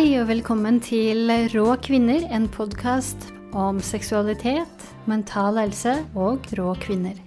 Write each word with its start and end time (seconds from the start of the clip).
Hei 0.00 0.14
og 0.16 0.30
velkommen 0.30 0.78
til 0.80 1.28
Rå 1.52 1.74
kvinner, 1.84 2.22
en 2.32 2.46
podkast 2.48 3.26
om 3.52 3.82
seksualitet, 3.84 4.86
mental 5.04 5.58
helse 5.60 5.92
og 6.16 6.46
rå 6.56 6.70
kvinner. 6.80 7.18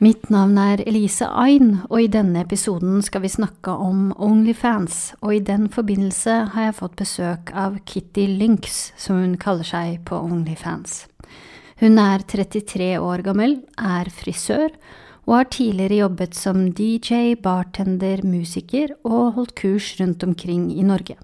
Mitt 0.00 0.32
navn 0.32 0.56
er 0.64 0.80
Elise 0.88 1.28
Ain, 1.28 1.82
og 1.90 2.00
i 2.00 2.08
denne 2.08 2.46
episoden 2.46 3.04
skal 3.04 3.26
vi 3.26 3.34
snakke 3.36 3.76
om 3.76 4.14
Onlyfans. 4.16 5.12
Og 5.20 5.36
i 5.36 5.44
den 5.44 5.68
forbindelse 5.68 6.40
har 6.56 6.70
jeg 6.70 6.80
fått 6.80 6.96
besøk 7.04 7.52
av 7.52 7.76
Kitty 7.84 8.30
Lynx, 8.32 8.94
som 8.96 9.20
hun 9.20 9.36
kaller 9.36 9.74
seg 9.74 10.00
på 10.08 10.24
Onlyfans. 10.24 11.02
Hun 11.84 12.00
er 12.00 12.24
33 12.24 12.94
år 12.96 13.28
gammel, 13.28 13.60
er 13.76 14.08
frisør 14.08 14.72
og 15.24 15.36
har 15.38 15.50
tidligere 15.52 16.02
jobbet 16.02 16.36
som 16.36 16.66
DJ, 16.76 17.34
bartender, 17.40 18.22
musiker 18.26 18.92
og 19.04 19.34
holdt 19.38 19.54
kurs 19.58 19.94
rundt 20.00 20.24
omkring 20.26 20.70
i 20.74 20.84
Norge. 20.84 21.16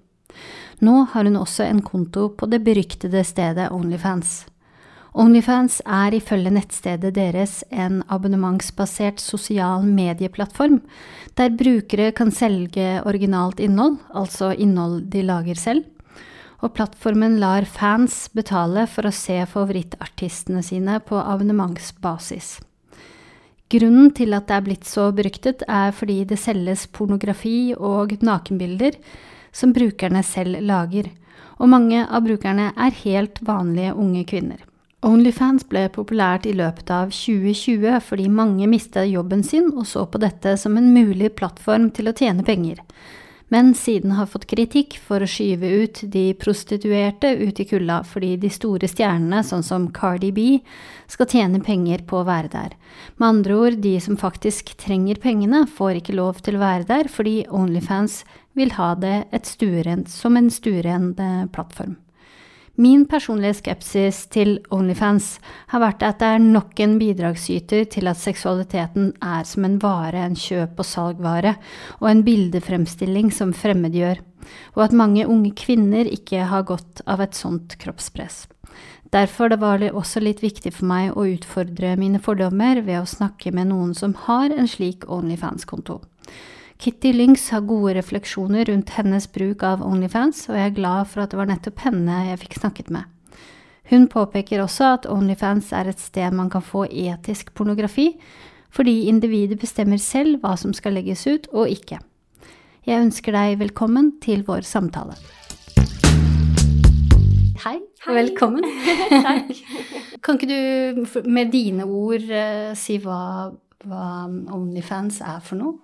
Nå 0.80 1.04
har 1.12 1.28
hun 1.28 1.36
også 1.36 1.66
en 1.66 1.82
konto 1.84 2.30
på 2.32 2.48
det 2.48 2.62
beryktede 2.64 3.20
stedet 3.26 3.68
Onlyfans. 3.74 4.46
Onlyfans 5.10 5.80
er 5.84 6.14
ifølge 6.14 6.52
nettstedet 6.54 7.10
deres 7.16 7.60
en 7.74 7.98
abonnementsbasert 8.08 9.20
sosial 9.20 9.82
medieplattform, 9.84 10.78
der 11.36 11.56
brukere 11.58 12.12
kan 12.14 12.30
selge 12.30 13.02
originalt 13.02 13.60
innhold, 13.60 13.98
altså 14.14 14.54
innhold 14.54 15.10
de 15.10 15.26
lager 15.26 15.58
selv, 15.58 15.84
og 16.62 16.76
plattformen 16.76 17.38
lar 17.42 17.66
fans 17.66 18.28
betale 18.36 18.86
for 18.86 19.08
å 19.08 19.14
se 19.14 19.40
favorittartistene 19.50 20.62
sine 20.62 21.00
på 21.02 21.18
abonnementsbasis. 21.18 22.60
Grunnen 23.70 24.10
til 24.10 24.34
at 24.34 24.48
det 24.48 24.56
er 24.56 24.64
blitt 24.66 24.88
så 24.88 25.10
beryktet, 25.14 25.62
er 25.70 25.92
fordi 25.94 26.24
det 26.26 26.40
selges 26.42 26.88
pornografi 26.90 27.70
og 27.78 28.16
nakenbilder 28.18 28.96
som 29.54 29.74
brukerne 29.74 30.24
selv 30.26 30.58
lager, 30.66 31.06
og 31.60 31.70
mange 31.70 32.02
av 32.02 32.24
brukerne 32.26 32.72
er 32.74 32.98
helt 33.04 33.38
vanlige 33.46 33.94
unge 33.94 34.24
kvinner. 34.26 34.64
Onlyfans 35.06 35.62
ble 35.70 35.86
populært 35.94 36.44
i 36.50 36.52
løpet 36.52 36.90
av 36.92 37.12
2020 37.14 38.02
fordi 38.04 38.26
mange 38.28 38.66
mistet 38.68 39.08
jobben 39.08 39.44
sin 39.46 39.70
og 39.70 39.86
så 39.88 40.02
på 40.04 40.20
dette 40.20 40.56
som 40.60 40.76
en 40.76 40.90
mulig 40.92 41.30
plattform 41.38 41.88
til 41.94 42.10
å 42.10 42.16
tjene 42.16 42.44
penger, 42.44 42.82
men 43.50 43.72
siden 43.74 44.14
har 44.14 44.28
fått 44.30 44.46
kritikk 44.50 44.96
for 45.02 45.22
å 45.22 45.28
skyve 45.28 45.68
ut 45.82 46.02
de 46.12 46.24
prostituerte 46.38 47.32
ut 47.40 47.60
i 47.60 47.66
kulda 47.66 48.00
fordi 48.06 48.36
de 48.40 48.50
store 48.54 48.88
stjernene, 48.90 49.42
sånn 49.46 49.64
som 49.66 49.88
Cardi 49.94 50.30
B, 50.34 50.44
skal 51.10 51.28
tjene 51.30 51.62
penger 51.66 52.04
på 52.06 52.20
å 52.20 52.28
være 52.28 52.52
der. 52.52 52.76
Med 53.18 53.28
andre 53.28 53.56
ord, 53.58 53.80
de 53.82 53.96
som 54.02 54.18
faktisk 54.20 54.76
trenger 54.80 55.18
pengene, 55.22 55.64
får 55.66 55.98
ikke 55.98 56.18
lov 56.18 56.38
til 56.46 56.58
å 56.58 56.62
være 56.62 56.86
der 56.90 57.10
fordi 57.10 57.40
Onlyfans 57.50 58.22
vil 58.58 58.74
ha 58.78 58.94
det 58.98 59.16
stuerent, 59.46 60.10
som 60.10 60.38
en 60.38 60.50
stuerent 60.54 61.18
plattform. 61.50 61.98
Min 62.80 63.02
personlige 63.04 63.58
skepsis 63.58 64.22
til 64.32 64.54
Onlyfans 64.72 65.34
har 65.68 65.82
vært 65.82 66.04
at 66.06 66.22
det 66.22 66.28
er 66.32 66.38
nok 66.40 66.78
en 66.80 66.94
bidragsyter 66.96 67.82
til 67.92 68.08
at 68.08 68.16
seksualiteten 68.16 69.10
er 69.20 69.42
som 69.44 69.66
en 69.68 69.74
vare, 69.82 70.22
en 70.24 70.38
kjøp- 70.38 70.80
og 70.80 70.88
salgvare, 70.88 71.52
og 72.00 72.08
en 72.08 72.22
bildefremstilling 72.24 73.28
som 73.36 73.52
fremmedgjør, 73.52 74.22
og 74.78 74.84
at 74.86 74.96
mange 74.96 75.26
unge 75.28 75.52
kvinner 75.60 76.08
ikke 76.08 76.46
har 76.48 76.64
godt 76.70 77.02
av 77.04 77.20
et 77.20 77.36
sånt 77.36 77.76
kroppspress. 77.82 78.46
Derfor 79.12 79.52
var 79.60 79.82
det 79.82 79.92
også 79.92 80.22
litt 80.24 80.40
viktig 80.40 80.72
for 80.72 80.88
meg 80.88 81.12
å 81.12 81.26
utfordre 81.34 81.98
mine 82.00 82.22
fordommer 82.22 82.80
ved 82.80 83.02
å 83.02 83.10
snakke 83.12 83.52
med 83.52 83.74
noen 83.74 83.92
som 83.98 84.16
har 84.24 84.54
en 84.56 84.70
slik 84.70 85.04
Onlyfans-konto. 85.04 86.00
Kitty 86.80 87.12
Lynx 87.12 87.50
har 87.52 87.60
gode 87.60 87.92
refleksjoner 87.98 88.64
rundt 88.64 88.90
hennes 88.96 89.26
bruk 89.28 89.60
av 89.68 89.82
Onlyfans, 89.84 90.46
og 90.48 90.56
jeg 90.56 90.70
er 90.70 90.76
glad 90.78 91.10
for 91.10 91.20
at 91.20 91.34
det 91.34 91.36
var 91.36 91.48
nettopp 91.50 91.82
henne 91.84 92.20
jeg 92.30 92.38
fikk 92.40 92.54
snakket 92.56 92.88
med. 92.94 93.04
Hun 93.90 94.06
påpeker 94.08 94.62
også 94.64 94.86
at 94.94 95.08
Onlyfans 95.12 95.74
er 95.76 95.90
et 95.90 96.00
sted 96.00 96.32
man 96.32 96.48
kan 96.48 96.64
få 96.64 96.86
etisk 96.88 97.50
pornografi, 97.52 98.14
fordi 98.72 99.10
individet 99.12 99.58
bestemmer 99.60 100.00
selv 100.00 100.40
hva 100.40 100.54
som 100.56 100.72
skal 100.72 100.96
legges 100.96 101.26
ut 101.28 101.50
og 101.52 101.68
ikke. 101.68 101.98
Jeg 102.88 103.04
ønsker 103.04 103.36
deg 103.36 103.60
velkommen 103.60 104.14
til 104.24 104.46
vår 104.48 104.64
samtale. 104.64 105.18
Hei, 107.60 107.76
og 108.08 108.16
velkommen. 108.22 108.64
Takk. 109.28 109.52
kan 110.24 110.40
ikke 110.40 110.48
du 110.48 111.28
med 111.28 111.52
dine 111.52 111.84
ord 111.84 112.24
uh, 112.24 112.72
si 112.72 112.96
hva, 113.04 113.52
hva 113.84 114.10
Onlyfans 114.32 115.20
er 115.28 115.44
for 115.44 115.60
noe? 115.60 115.76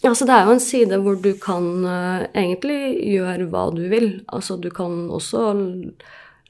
Altså, 0.00 0.24
det 0.24 0.32
er 0.32 0.46
jo 0.46 0.54
en 0.54 0.62
side 0.64 0.98
hvor 1.04 1.18
du 1.20 1.32
kan 1.40 1.66
uh, 1.84 2.22
egentlig 2.32 3.02
gjøre 3.04 3.48
hva 3.52 3.66
du 3.74 3.82
vil. 3.92 4.08
Altså, 4.32 4.56
du 4.56 4.70
kan 4.72 5.10
også 5.12 5.50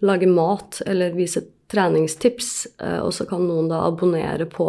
lage 0.07 0.29
mat 0.31 0.79
eller 0.87 1.17
vise 1.17 1.43
treningstips, 1.71 2.53
uh, 2.83 3.01
og 3.03 3.11
så 3.17 3.27
kan 3.27 3.43
noen 3.49 3.71
da 3.73 3.83
abonnere 3.89 4.47
på 4.51 4.69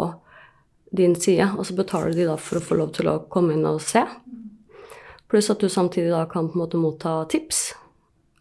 din 0.92 1.14
side, 1.16 1.52
og 1.56 1.64
så 1.64 1.76
betaler 1.78 2.16
de 2.16 2.26
da 2.28 2.34
for 2.36 2.58
å 2.58 2.64
få 2.64 2.80
lov 2.80 2.90
til 2.98 3.08
å 3.08 3.20
komme 3.32 3.54
inn 3.54 3.68
og 3.70 3.78
se. 3.86 4.02
Pluss 5.30 5.48
at 5.54 5.62
du 5.62 5.70
samtidig 5.72 6.10
da 6.12 6.26
kan 6.28 6.50
på 6.50 6.58
en 6.58 6.64
måte 6.64 6.82
motta 6.82 7.14
tips. 7.30 7.62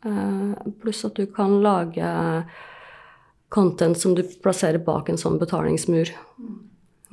Uh, 0.02 0.58
pluss 0.82 1.06
at 1.06 1.22
du 1.22 1.30
kan 1.30 1.60
lage 1.62 2.10
content 3.54 4.00
som 4.00 4.18
du 4.18 4.26
plasserer 4.42 4.82
bak 4.82 5.14
en 5.14 5.22
sånn 5.22 5.38
betalingsmur, 5.38 6.10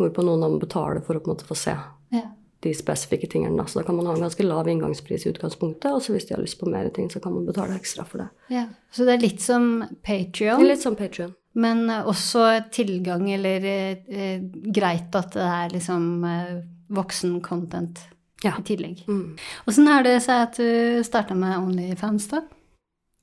hvorpå 0.00 0.24
noen 0.24 0.42
da 0.42 0.48
må 0.48 0.64
betale 0.64 1.04
for 1.04 1.18
å 1.18 1.20
på 1.20 1.28
en 1.28 1.36
måte 1.36 1.48
få 1.52 1.60
se. 1.60 1.76
Ja 2.16 2.30
de 2.64 2.72
spesifikke 2.74 3.28
tingene. 3.30 3.66
Så 3.68 3.80
da 3.80 3.86
kan 3.86 3.96
man 3.96 4.08
ha 4.10 4.16
en 4.16 4.24
ganske 4.26 4.46
lav 4.46 4.68
inngangspris 4.68 5.26
i 5.26 5.32
utgangspunktet, 5.32 5.90
og 5.92 6.02
så 6.02 6.14
hvis 6.14 6.28
de 6.28 6.34
har 6.34 6.42
lyst 6.42 6.58
på 6.60 6.70
mer 6.70 6.88
ting, 6.94 7.10
så 7.12 7.22
kan 7.22 7.34
man 7.36 7.46
betale 7.46 7.76
ekstra 7.78 8.06
for 8.08 8.24
det. 8.24 8.28
Ja, 8.54 8.66
Så 8.90 9.04
det 9.04 9.14
er 9.14 9.24
litt 9.26 9.42
som 9.44 9.84
Patrion? 10.02 10.64
Litt 10.66 10.82
som 10.82 10.96
Patrion. 10.98 11.34
Men 11.58 11.88
eh, 11.90 12.06
også 12.06 12.46
tilgang, 12.74 13.28
eller 13.30 13.64
eh, 13.70 14.42
greit 14.74 15.14
at 15.18 15.34
det 15.36 15.48
er 15.48 15.74
liksom 15.74 16.24
eh, 16.24 16.54
voksen 16.94 17.40
content 17.44 18.00
ja. 18.44 18.54
i 18.58 18.66
tillegg. 18.66 19.04
Mm. 19.08 19.36
Åssen 19.68 19.90
er 19.90 20.06
det 20.06 20.18
seg 20.26 20.46
at 20.48 20.60
du 20.60 21.02
starta 21.06 21.36
med 21.38 21.58
Onlyfans, 21.60 22.30
da? 22.32 22.44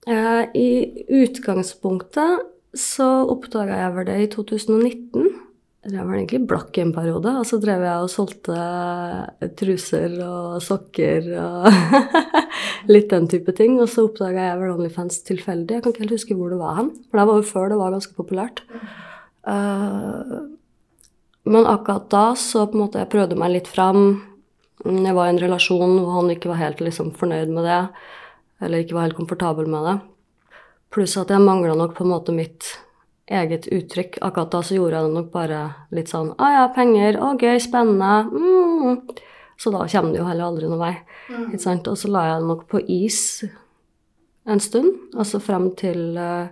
Eh, 0.08 0.44
I 0.56 0.70
utgangspunktet 1.24 2.52
så 2.76 3.08
oppdaga 3.32 3.80
jeg 3.80 3.96
vel 3.96 4.08
det 4.10 4.18
i 4.22 4.30
2019. 4.36 5.30
Jeg 5.86 6.02
var 6.02 6.16
egentlig 6.18 6.48
blakk 6.50 6.78
i 6.80 6.82
en 6.82 6.94
periode, 6.96 7.30
og 7.38 7.46
så 7.46 7.60
drev 7.62 7.84
jeg 7.86 8.02
og 8.02 8.10
solgte 8.10 8.56
truser 9.60 10.16
og 10.26 10.56
sokker 10.66 11.28
og 11.38 11.68
litt 12.94 13.12
den 13.12 13.28
type 13.30 13.54
ting. 13.54 13.76
Og 13.78 13.92
så 13.92 14.08
oppdaga 14.08 14.48
jeg 14.48 14.62
vel 14.64 14.74
Onlyfans 14.74 15.20
tilfeldig. 15.28 15.78
Jeg 15.78 15.86
kan 15.86 15.94
ikke 15.94 16.06
helt 16.08 16.16
huske 16.18 16.38
hvor 16.40 16.50
det 16.50 16.58
var 16.58 16.80
hen, 16.80 16.90
for 17.12 17.22
det 17.22 17.28
var 17.30 17.38
jo 17.38 17.50
før 17.52 17.70
det 17.70 17.78
var 17.84 17.94
ganske 17.94 18.18
populært. 18.18 18.64
Uh, 19.46 20.56
men 21.46 21.70
akkurat 21.70 22.10
da 22.10 22.26
så 22.34 22.66
på 22.66 22.80
en 22.80 22.86
måte 22.88 23.04
jeg 23.04 23.12
prøvde 23.14 23.38
meg 23.38 23.54
litt 23.54 23.70
fram. 23.70 24.24
Jeg 24.82 25.14
var 25.14 25.30
i 25.30 25.36
en 25.36 25.44
relasjon 25.44 26.00
hvor 26.00 26.18
han 26.18 26.34
ikke 26.34 26.50
var 26.50 26.64
helt 26.64 26.82
liksom, 26.82 27.14
fornøyd 27.20 27.54
med 27.54 27.70
det, 27.70 27.84
eller 28.66 28.82
ikke 28.82 28.98
var 28.98 29.06
helt 29.06 29.20
komfortabel 29.20 29.70
med 29.70 29.86
det. 29.86 29.96
Pluss 30.96 31.14
at 31.22 31.30
jeg 31.30 31.46
mangla 31.46 31.78
nok 31.78 31.94
på 31.94 32.08
en 32.08 32.14
måte 32.16 32.34
mitt 32.34 32.74
eget 33.26 33.68
uttrykk. 33.68 34.20
Akkurat 34.22 34.52
da 34.54 34.62
så 34.64 34.78
gjorde 34.78 35.00
jeg 35.00 35.10
det 35.10 35.18
nok 35.18 35.30
bare 35.34 35.62
litt 35.96 36.12
sånn 36.12 36.34
Å 36.38 36.50
ja, 36.54 36.66
penger. 36.76 37.20
Å, 37.22 37.34
gøy. 37.40 37.60
Spennende. 37.64 38.30
Mm. 38.30 39.22
Så 39.58 39.72
da 39.72 39.86
kommer 39.88 40.12
det 40.12 40.20
jo 40.20 40.28
heller 40.28 40.50
aldri 40.50 40.70
noen 40.70 40.84
vei. 40.84 40.96
Mm. 41.30 41.46
Ikke 41.50 41.64
sant? 41.64 41.88
Og 41.90 41.98
så 42.00 42.12
la 42.12 42.26
jeg 42.30 42.42
det 42.42 42.50
nok 42.52 42.66
på 42.72 42.82
is 42.92 43.22
en 44.46 44.62
stund. 44.62 44.92
Altså 45.18 45.42
frem 45.42 45.72
til 45.80 46.20
uh, 46.20 46.52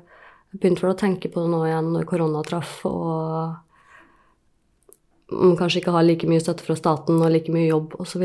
Jeg 0.54 0.62
begynte 0.62 0.86
vel 0.86 0.96
å 0.96 1.02
tenke 1.02 1.30
på 1.34 1.44
det 1.44 1.52
nå 1.52 1.62
igjen 1.68 1.92
når 1.94 2.10
korona 2.10 2.42
traff, 2.46 2.80
og 2.86 3.60
man 5.34 5.56
kanskje 5.58 5.80
ikke 5.82 5.96
har 5.96 6.06
like 6.06 6.28
mye 6.30 6.42
støtte 6.44 6.66
fra 6.66 6.76
staten 6.78 7.18
og 7.18 7.32
like 7.34 7.54
mye 7.54 7.72
jobb 7.72 7.96
osv. 8.02 8.22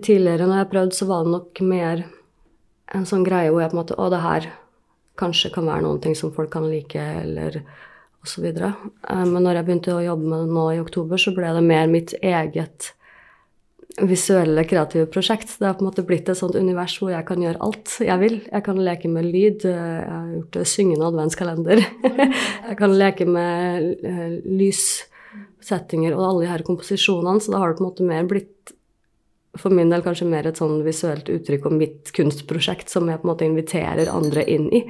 Tidligere 0.00 0.46
når 0.48 0.62
jeg 0.62 0.70
prøvde, 0.72 0.96
så 0.96 1.08
var 1.10 1.26
det 1.26 1.34
nok 1.34 1.60
mer 1.68 2.06
en 2.96 3.04
sånn 3.08 3.26
greie 3.26 3.50
hvor 3.50 3.60
jeg 3.60 3.72
på 3.72 3.76
en 3.76 3.82
måte 3.82 3.98
Å, 3.98 4.08
det 4.12 4.22
her 4.24 4.48
kanskje 5.20 5.52
kan 5.54 5.68
være 5.68 5.84
noen 5.86 6.02
ting 6.04 6.16
som 6.18 6.32
folk 6.34 6.52
kan 6.54 6.68
like, 6.70 7.00
eller 7.22 7.60
osv. 8.26 8.46
Eh, 8.50 9.24
men 9.24 9.40
når 9.40 9.60
jeg 9.60 9.68
begynte 9.68 9.96
å 9.96 10.04
jobbe 10.04 10.28
med 10.28 10.44
det 10.44 10.58
nå 10.58 10.68
i 10.74 10.82
oktober, 10.82 11.20
så 11.20 11.34
ble 11.36 11.54
det 11.56 11.64
mer 11.66 11.90
mitt 11.90 12.14
eget 12.22 12.92
visuelle, 13.96 14.64
kreative 14.68 15.06
prosjekt. 15.08 15.54
Det 15.58 15.68
har 15.68 15.76
på 15.78 15.84
en 15.84 15.88
måte 15.88 16.04
blitt 16.04 16.28
et 16.28 16.36
sånt 16.36 16.56
univers 16.58 16.98
hvor 17.00 17.14
jeg 17.14 17.24
kan 17.28 17.40
gjøre 17.40 17.62
alt 17.64 17.94
jeg 18.04 18.20
vil. 18.20 18.36
Jeg 18.50 18.66
kan 18.66 18.80
leke 18.84 19.08
med 19.12 19.28
lyd. 19.30 19.64
Jeg 19.64 20.10
har 20.10 20.32
gjort 20.34 20.60
syngende 20.68 21.08
adventskalender. 21.08 21.84
jeg 22.68 22.78
kan 22.80 22.96
leke 22.96 23.28
med 23.30 24.04
eh, 24.04 24.36
lyssettinger 24.44 26.16
og 26.16 26.26
alle 26.26 26.44
de 26.44 26.52
her 26.52 26.66
komposisjonene, 26.66 27.40
så 27.40 27.54
da 27.54 27.62
har 27.62 27.72
det 27.72 27.80
på 27.80 27.86
en 27.86 27.90
måte 27.90 28.10
mer 28.10 28.28
blitt 28.28 28.75
for 29.60 29.74
min 29.74 29.92
del 29.92 30.04
kanskje 30.04 30.28
mer 30.30 30.48
et 30.48 30.58
sånn 30.60 30.80
visuelt 30.86 31.28
uttrykk 31.32 31.68
om 31.68 31.78
mitt 31.80 32.12
kunstprosjekt 32.16 32.92
som 32.92 33.08
jeg 33.10 33.20
på 33.20 33.28
en 33.28 33.32
måte 33.32 33.48
inviterer 33.48 34.12
andre 34.12 34.44
inn 34.50 34.68
i. 34.74 34.84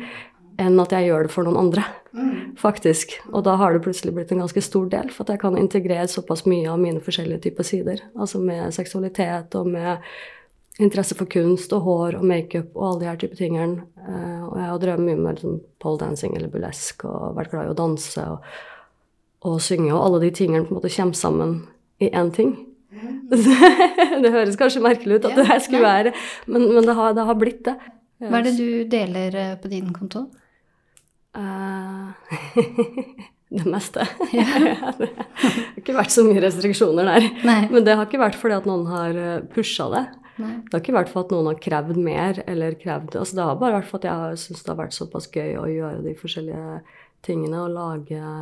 enn 0.56 0.80
at 0.80 0.92
jeg 0.94 1.10
gjør 1.10 1.26
det 1.26 1.32
for 1.34 1.44
noen 1.44 1.58
andre, 1.60 1.82
faktisk. 2.56 3.10
Og 3.28 3.42
da 3.44 3.58
har 3.60 3.74
det 3.74 3.82
plutselig 3.84 4.14
blitt 4.16 4.30
en 4.32 4.40
ganske 4.40 4.62
stor 4.64 4.86
del, 4.88 5.10
for 5.12 5.26
at 5.26 5.34
jeg 5.34 5.42
kan 5.42 5.58
integrere 5.60 6.08
såpass 6.08 6.46
mye 6.48 6.70
av 6.72 6.80
mine 6.80 7.02
forskjellige 7.04 7.42
typer 7.44 7.66
sider. 7.68 8.00
Altså 8.16 8.40
med 8.40 8.72
seksualitet 8.72 9.52
og 9.60 9.68
med 9.68 10.00
interesse 10.82 11.16
for 11.16 11.28
kunst 11.32 11.72
og 11.72 11.84
hår 11.86 12.18
og 12.18 12.24
makeup 12.28 12.74
og 12.76 12.86
alle 12.86 13.02
de 13.02 13.10
her 13.10 13.20
type 13.20 13.38
tingene. 13.38 13.84
Eh, 14.00 14.42
og 14.44 14.56
jeg 14.60 14.70
har 14.70 14.80
drevet 14.82 15.06
mye 15.06 15.20
med 15.20 15.42
sånn 15.42 15.60
pole 15.82 16.00
dancing 16.02 16.36
eller 16.36 16.52
burlesk 16.52 17.06
og 17.08 17.36
vært 17.38 17.52
glad 17.54 17.68
i 17.68 17.72
å 17.72 17.78
danse 17.78 18.26
og, 18.34 18.50
og 19.48 19.60
synge, 19.64 19.92
og 19.94 20.02
alle 20.02 20.24
de 20.26 20.32
tingene 20.36 20.66
på 20.66 20.74
en 20.74 20.80
måte 20.80 20.92
kommer 20.92 21.20
sammen 21.20 21.56
i 22.00 22.10
én 22.12 22.32
ting. 22.34 22.56
det 24.22 24.32
høres 24.32 24.58
kanskje 24.60 24.82
merkelig 24.84 25.20
ut 25.20 25.28
at 25.30 25.38
det 25.38 25.46
her 25.48 25.62
skulle 25.62 25.84
være, 25.84 26.12
men, 26.46 26.66
men 26.74 26.86
det, 26.86 26.96
har, 26.98 27.14
det 27.16 27.28
har 27.28 27.38
blitt 27.38 27.62
det. 27.68 27.76
Hva 28.24 28.40
er 28.40 28.46
det 28.48 28.56
du 28.56 28.68
deler 28.90 29.36
eh, 29.36 29.54
på 29.60 29.70
din 29.72 29.90
konto? 29.94 30.26
Uh, 31.36 32.14
det 33.56 33.66
meste. 33.68 34.06
det 34.32 34.44
har 34.46 35.74
ikke 35.76 35.96
vært 35.98 36.14
så 36.14 36.24
mye 36.24 36.40
restriksjoner 36.46 37.10
der. 37.10 37.26
Nei. 37.44 37.58
Men 37.72 37.84
det 37.84 37.98
har 37.98 38.08
ikke 38.08 38.22
vært 38.24 38.38
fordi 38.40 38.56
at 38.56 38.68
noen 38.68 38.86
har 38.88 39.20
pusha 39.52 39.90
det. 39.92 40.06
Nei. 40.40 40.52
Det 40.64 40.74
har 40.74 40.82
ikke 40.82 40.96
vært 40.96 41.12
for 41.12 41.24
at 41.24 41.32
noen 41.32 41.48
har 41.48 41.60
krevd 41.60 42.00
mer, 42.00 42.42
eller 42.48 42.76
krevd 42.76 43.14
altså 43.16 43.38
Det 43.38 43.44
har 43.48 43.60
bare 43.60 43.78
vært 43.78 43.88
for 43.88 44.02
at 44.02 44.08
jeg 44.08 44.40
syntes 44.42 44.64
det 44.64 44.72
har 44.72 44.80
vært 44.82 44.96
såpass 44.96 45.28
gøy 45.32 45.54
å 45.56 45.68
gjøre 45.70 46.02
de 46.04 46.12
forskjellige 46.18 46.80
tingene 47.26 47.62
og 47.62 47.72
lage, 47.74 48.32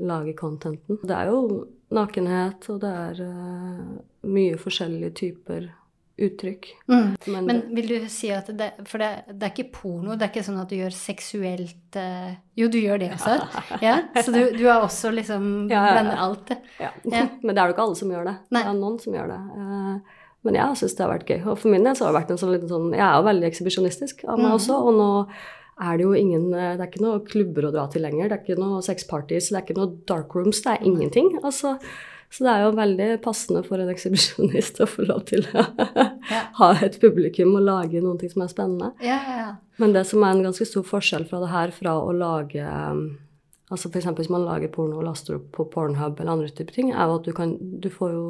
lage 0.00 0.36
contenten. 0.38 1.00
Det 1.02 1.16
er 1.16 1.32
jo 1.32 1.66
nakenhet, 1.94 2.66
og 2.72 2.80
det 2.82 2.92
er 2.92 3.24
uh, 3.26 3.98
mye 4.26 4.56
forskjellige 4.58 5.12
typer 5.22 5.68
uttrykk. 6.16 6.68
Mm. 6.88 7.16
Men, 7.26 7.46
Men 7.46 7.62
vil 7.76 7.88
du 7.88 8.08
si 8.08 8.30
at 8.32 8.48
det 8.56 8.70
For 8.88 9.02
det, 9.02 9.10
det 9.36 9.48
er 9.48 9.52
ikke 9.52 9.72
porno, 9.74 10.14
det 10.16 10.24
er 10.24 10.30
ikke 10.32 10.46
sånn 10.46 10.60
at 10.62 10.70
du 10.72 10.78
gjør 10.78 10.94
seksuelt 10.96 11.98
uh, 12.00 12.30
Jo, 12.56 12.70
du 12.72 12.78
gjør 12.80 13.02
det 13.02 13.10
også? 13.18 13.34
Ja? 13.84 13.98
Så 14.16 14.32
du, 14.32 14.40
du 14.56 14.64
har 14.64 14.84
også 14.84 15.12
liksom 15.12 15.66
Ja, 15.68 15.82
ja, 15.82 15.82
ja. 15.82 15.96
blander 15.98 16.22
alt 16.24 16.46
det? 16.52 16.60
ja. 16.80 16.92
Ja. 17.04 17.26
Men 17.44 17.52
det 17.52 17.60
er 17.60 17.68
jo 17.68 17.76
ikke 17.76 17.84
alle 17.84 17.98
som 18.00 18.14
gjør 18.14 18.30
det. 18.30 18.36
Nei. 18.48 18.62
Det 18.62 18.72
er 18.72 18.80
noen 18.80 18.96
som 19.02 19.18
gjør 19.18 19.34
det. 19.34 19.42
Uh, 19.58 20.24
Men 20.48 20.58
jeg 20.60 20.80
syns 20.80 20.96
det 20.96 21.04
har 21.04 21.12
vært 21.12 21.34
gøy. 21.34 21.38
Og 21.44 21.60
for 21.60 21.74
min 21.74 21.84
del 21.84 21.98
så 21.98 22.06
har 22.06 22.14
det 22.14 22.20
vært 22.22 22.32
en 22.32 22.40
sånn 22.40 22.54
liten 22.54 22.72
sånn 22.72 22.88
Jeg 22.96 23.04
er 23.04 23.20
jo 23.20 23.28
veldig 23.28 23.50
ekshibisjonistisk 23.50 24.24
av 24.24 24.40
meg 24.40 24.48
mm. 24.48 24.56
også, 24.56 24.80
og 24.80 24.96
nå 24.96 25.10
er 25.82 25.96
det 25.98 26.04
jo 26.06 26.12
ingen 26.16 26.48
eh, 26.54 26.74
Det 26.76 26.84
er 26.84 26.90
ikke 26.90 27.04
noe 27.04 27.22
klubber 27.26 27.66
å 27.68 27.72
dra 27.74 27.86
til 27.92 28.04
lenger. 28.06 28.28
Det 28.30 28.36
er 28.38 28.44
ikke 28.44 28.60
noe 28.62 28.82
sexparties, 28.84 29.50
det 29.52 29.58
er 29.58 29.64
ikke 29.66 29.76
noe 29.80 29.96
dark 30.08 30.36
rooms. 30.36 30.62
Det 30.64 30.72
er 30.72 30.86
ingenting. 30.88 31.32
Altså, 31.42 31.74
så 32.32 32.46
det 32.46 32.52
er 32.52 32.62
jo 32.64 32.70
veldig 32.78 33.08
passende 33.24 33.62
for 33.66 33.78
en 33.82 33.92
ekshibisjonist 33.92 34.80
å 34.84 34.88
få 34.90 35.04
lov 35.08 35.26
til 35.28 35.44
å 35.52 35.66
Ja. 36.32 36.40
ha 36.60 36.70
et 36.82 36.96
publikum 37.02 37.52
og 37.58 37.66
lage 37.68 38.00
noen 38.02 38.18
ting 38.18 38.32
som 38.32 38.42
er 38.46 38.50
spennende. 38.50 38.90
Ja, 39.04 39.20
ja. 39.36 39.50
Men 39.78 39.92
det 39.92 40.06
som 40.08 40.24
er 40.24 40.32
en 40.34 40.46
ganske 40.48 40.66
stor 40.66 40.82
forskjell 40.88 41.28
fra 41.28 41.42
det 41.44 41.52
her, 41.52 41.74
fra 41.76 41.98
å 42.00 42.10
lage 42.16 42.64
um, 42.64 43.06
Altså 43.66 43.88
f.eks. 43.90 44.06
hvis 44.14 44.28
man 44.30 44.44
lager 44.46 44.70
porno 44.70 45.00
og 45.00 45.08
laster 45.08 45.40
opp 45.40 45.48
på 45.56 45.64
Pornhub 45.72 46.20
eller 46.22 46.36
andre 46.36 46.50
typer 46.54 46.76
ting, 46.76 46.92
er 46.94 47.08
jo 47.10 47.16
at 47.18 47.24
du 47.26 47.32
kan 47.34 47.56
Du 47.82 47.88
får 47.90 48.12
jo 48.14 48.26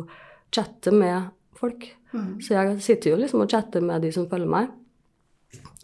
chatte 0.54 0.88
med 0.96 1.26
folk. 1.60 1.84
Mm. 2.14 2.38
Så 2.40 2.54
jeg 2.54 2.78
sitter 2.80 3.10
jo 3.12 3.18
liksom 3.20 3.42
og 3.44 3.50
chatter 3.52 3.84
med 3.84 4.00
de 4.00 4.12
som 4.16 4.24
følger 4.30 4.48
meg. 4.48 4.70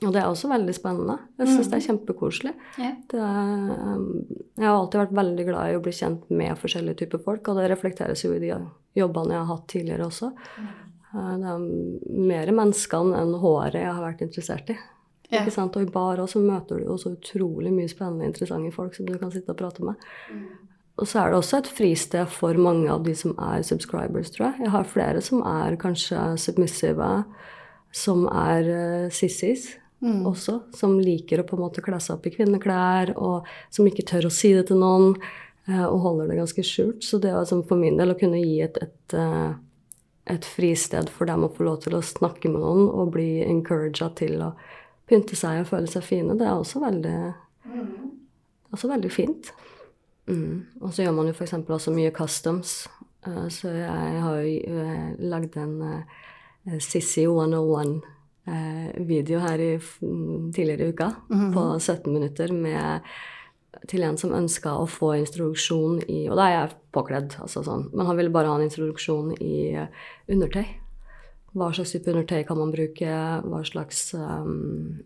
Og 0.02 0.10
det 0.10 0.20
er 0.20 0.28
også 0.28 0.50
veldig 0.50 0.74
spennende. 0.74 1.16
Jeg 1.38 1.50
syns 1.50 1.69
det 1.70 1.78
er 1.78 1.84
kjempekoselig. 1.86 2.52
ja. 2.78 2.92
Det 3.10 3.19
er, 3.22 3.74
um, 3.94 4.06
jeg 4.58 4.66
har 4.66 4.76
alltid 4.76 5.02
vært 5.04 5.19
veldig 5.20 5.44
glad 5.48 5.70
i 5.70 5.76
å 5.78 5.82
bli 5.84 5.92
kjent 5.94 6.30
med 6.30 6.58
forskjellige 6.58 7.04
typer 7.04 7.22
folk, 7.22 7.48
og 7.48 7.60
det 7.60 7.69
reflekteres 7.70 8.24
jo 8.24 8.32
i 8.34 8.40
de 8.42 8.50
jobbene 8.98 9.36
jeg 9.36 9.42
har 9.42 9.52
hatt 9.52 9.69
tidligere 9.70 10.08
også. 10.08 10.32
Uh, 11.12 11.36
Det 11.36 11.52
er 11.52 11.69
mer 12.32 12.52
menneskene 12.56 13.20
enn 13.20 13.36
håret 13.42 13.78
jeg 13.78 13.92
har 13.92 14.02
vært 14.02 14.24
interessert 14.26 14.74
i. 14.74 14.78
Ja. 15.32 15.40
Ikke 15.40 15.54
sant? 15.54 15.76
Og 15.76 15.86
i 15.86 15.92
bar 15.92 16.20
også 16.20 16.42
møter 16.44 16.80
du 16.80 16.90
jo 16.90 16.98
så 17.00 17.14
utrolig 17.14 17.72
mye 17.72 17.88
spennende, 17.88 18.28
interessante 18.28 18.72
folk 18.74 18.94
som 18.96 19.06
du 19.08 19.14
kan 19.20 19.32
sitte 19.32 19.54
og 19.54 19.60
prate 19.62 19.86
med. 19.86 19.96
Og 21.00 21.08
så 21.08 21.22
er 21.22 21.32
det 21.32 21.38
også 21.38 21.62
et 21.62 21.70
fristed 21.72 22.28
for 22.28 22.58
mange 22.60 22.90
av 22.92 23.04
de 23.06 23.14
som 23.16 23.32
er 23.40 23.64
subscribers, 23.64 24.30
tror 24.34 24.50
jeg. 24.50 24.66
Jeg 24.66 24.72
har 24.74 24.90
flere 24.90 25.22
som 25.24 25.40
er 25.48 25.78
kanskje 25.80 26.20
submissive, 26.42 27.08
som 27.92 28.26
er 28.26 28.72
uh, 28.72 29.14
sissies 29.14 29.76
Mm. 30.02 30.24
også, 30.26 30.56
som 30.74 30.96
liker 30.98 31.38
å 31.38 31.44
på 31.46 31.54
en 31.54 31.60
måte 31.62 31.78
kle 31.78 31.94
seg 32.02 32.16
opp 32.16 32.24
i 32.26 32.32
kvinneklær, 32.34 33.12
og 33.22 33.46
som 33.70 33.86
ikke 33.86 34.02
tør 34.10 34.24
å 34.26 34.32
si 34.34 34.48
det 34.50 34.64
til 34.66 34.80
noen, 34.82 35.12
Uh, 35.68 35.86
og 35.86 36.00
holder 36.02 36.26
det 36.26 36.40
ganske 36.40 36.62
skjult. 36.66 37.04
Så 37.06 37.20
det 37.22 37.30
var 37.30 37.44
liksom 37.44 37.62
for 37.68 37.78
min 37.78 37.98
del 37.98 38.10
å 38.10 38.18
kunne 38.18 38.40
gi 38.42 38.56
et, 38.64 38.78
et, 38.82 39.14
uh, 39.14 39.52
et 40.26 40.46
fristed 40.56 41.10
for 41.12 41.30
dem 41.30 41.44
å 41.46 41.52
få 41.54 41.68
lov 41.68 41.84
til 41.84 41.94
å 41.94 42.02
snakke 42.02 42.50
med 42.50 42.64
noen 42.64 42.88
og 42.90 43.12
bli 43.14 43.44
encouraga 43.46 44.08
til 44.18 44.42
å 44.42 44.48
pynte 45.06 45.38
seg 45.38 45.60
og 45.62 45.68
føle 45.70 45.90
seg 45.90 46.02
fine, 46.06 46.34
det 46.38 46.48
er 46.48 46.56
også 46.56 46.82
veldig, 46.82 47.16
også 48.74 48.90
veldig 48.90 49.12
fint. 49.12 49.52
Mm. 50.26 50.82
Og 50.82 50.90
så 50.90 51.04
gjør 51.04 51.16
man 51.20 51.30
jo 51.30 51.36
f.eks. 51.36 51.54
også 51.62 51.94
mye 51.94 52.14
customs. 52.16 52.74
Så 53.54 53.70
jeg 53.70 54.22
har 54.22 54.38
jo 54.42 54.86
lagd 55.30 55.58
en 55.60 55.74
Sissy 56.64 57.26
101-video 57.26 59.40
her 59.42 59.58
i, 59.58 59.78
mm, 59.78 60.52
tidligere 60.54 60.86
i 60.86 60.88
uka 60.92 61.08
på 61.28 61.80
17 61.80 62.12
minutter 62.12 62.52
med 62.54 63.00
til 63.88 64.02
en 64.06 64.18
som 64.20 64.34
ønska 64.36 64.76
å 64.78 64.86
få 64.86 65.14
introduksjon 65.16 66.02
i 66.04 66.28
Og 66.28 66.36
da 66.36 66.42
er 66.46 66.54
jeg 66.54 66.74
påkledd, 66.94 67.34
altså 67.40 67.62
sånn. 67.66 67.90
Men 67.96 68.06
han 68.06 68.16
ville 68.18 68.30
bare 68.30 68.48
ha 68.50 68.54
en 68.58 68.66
introduksjon 68.66 69.32
i 69.40 69.74
eh, 69.80 69.88
undertøy. 70.30 70.66
Hva 71.56 71.72
slags 71.74 71.92
type 71.94 72.10
undertøy 72.12 72.42
kan 72.48 72.58
man 72.60 72.72
bruke? 72.72 73.12
Hva 73.48 73.60
slags 73.66 73.98
um, 74.14 75.02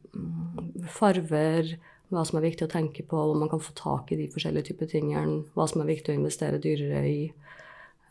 farver? 0.98 1.62
Hva 2.10 2.22
som 2.26 2.38
er 2.38 2.48
viktig 2.50 2.64
å 2.66 2.74
tenke 2.74 3.02
på? 3.06 3.16
Hvor 3.16 3.38
man 3.38 3.50
kan 3.50 3.62
få 3.62 3.72
tak 3.78 4.04
i 4.12 4.20
de 4.20 4.32
forskjellige 4.34 4.66
typer 4.72 4.86
tingene? 4.90 5.44
Hva 5.54 5.64
som 5.70 5.78
er 5.82 5.90
viktig 5.90 6.10
å 6.12 6.18
investere 6.18 6.62
dyrere 6.62 7.00
i? 7.06 7.20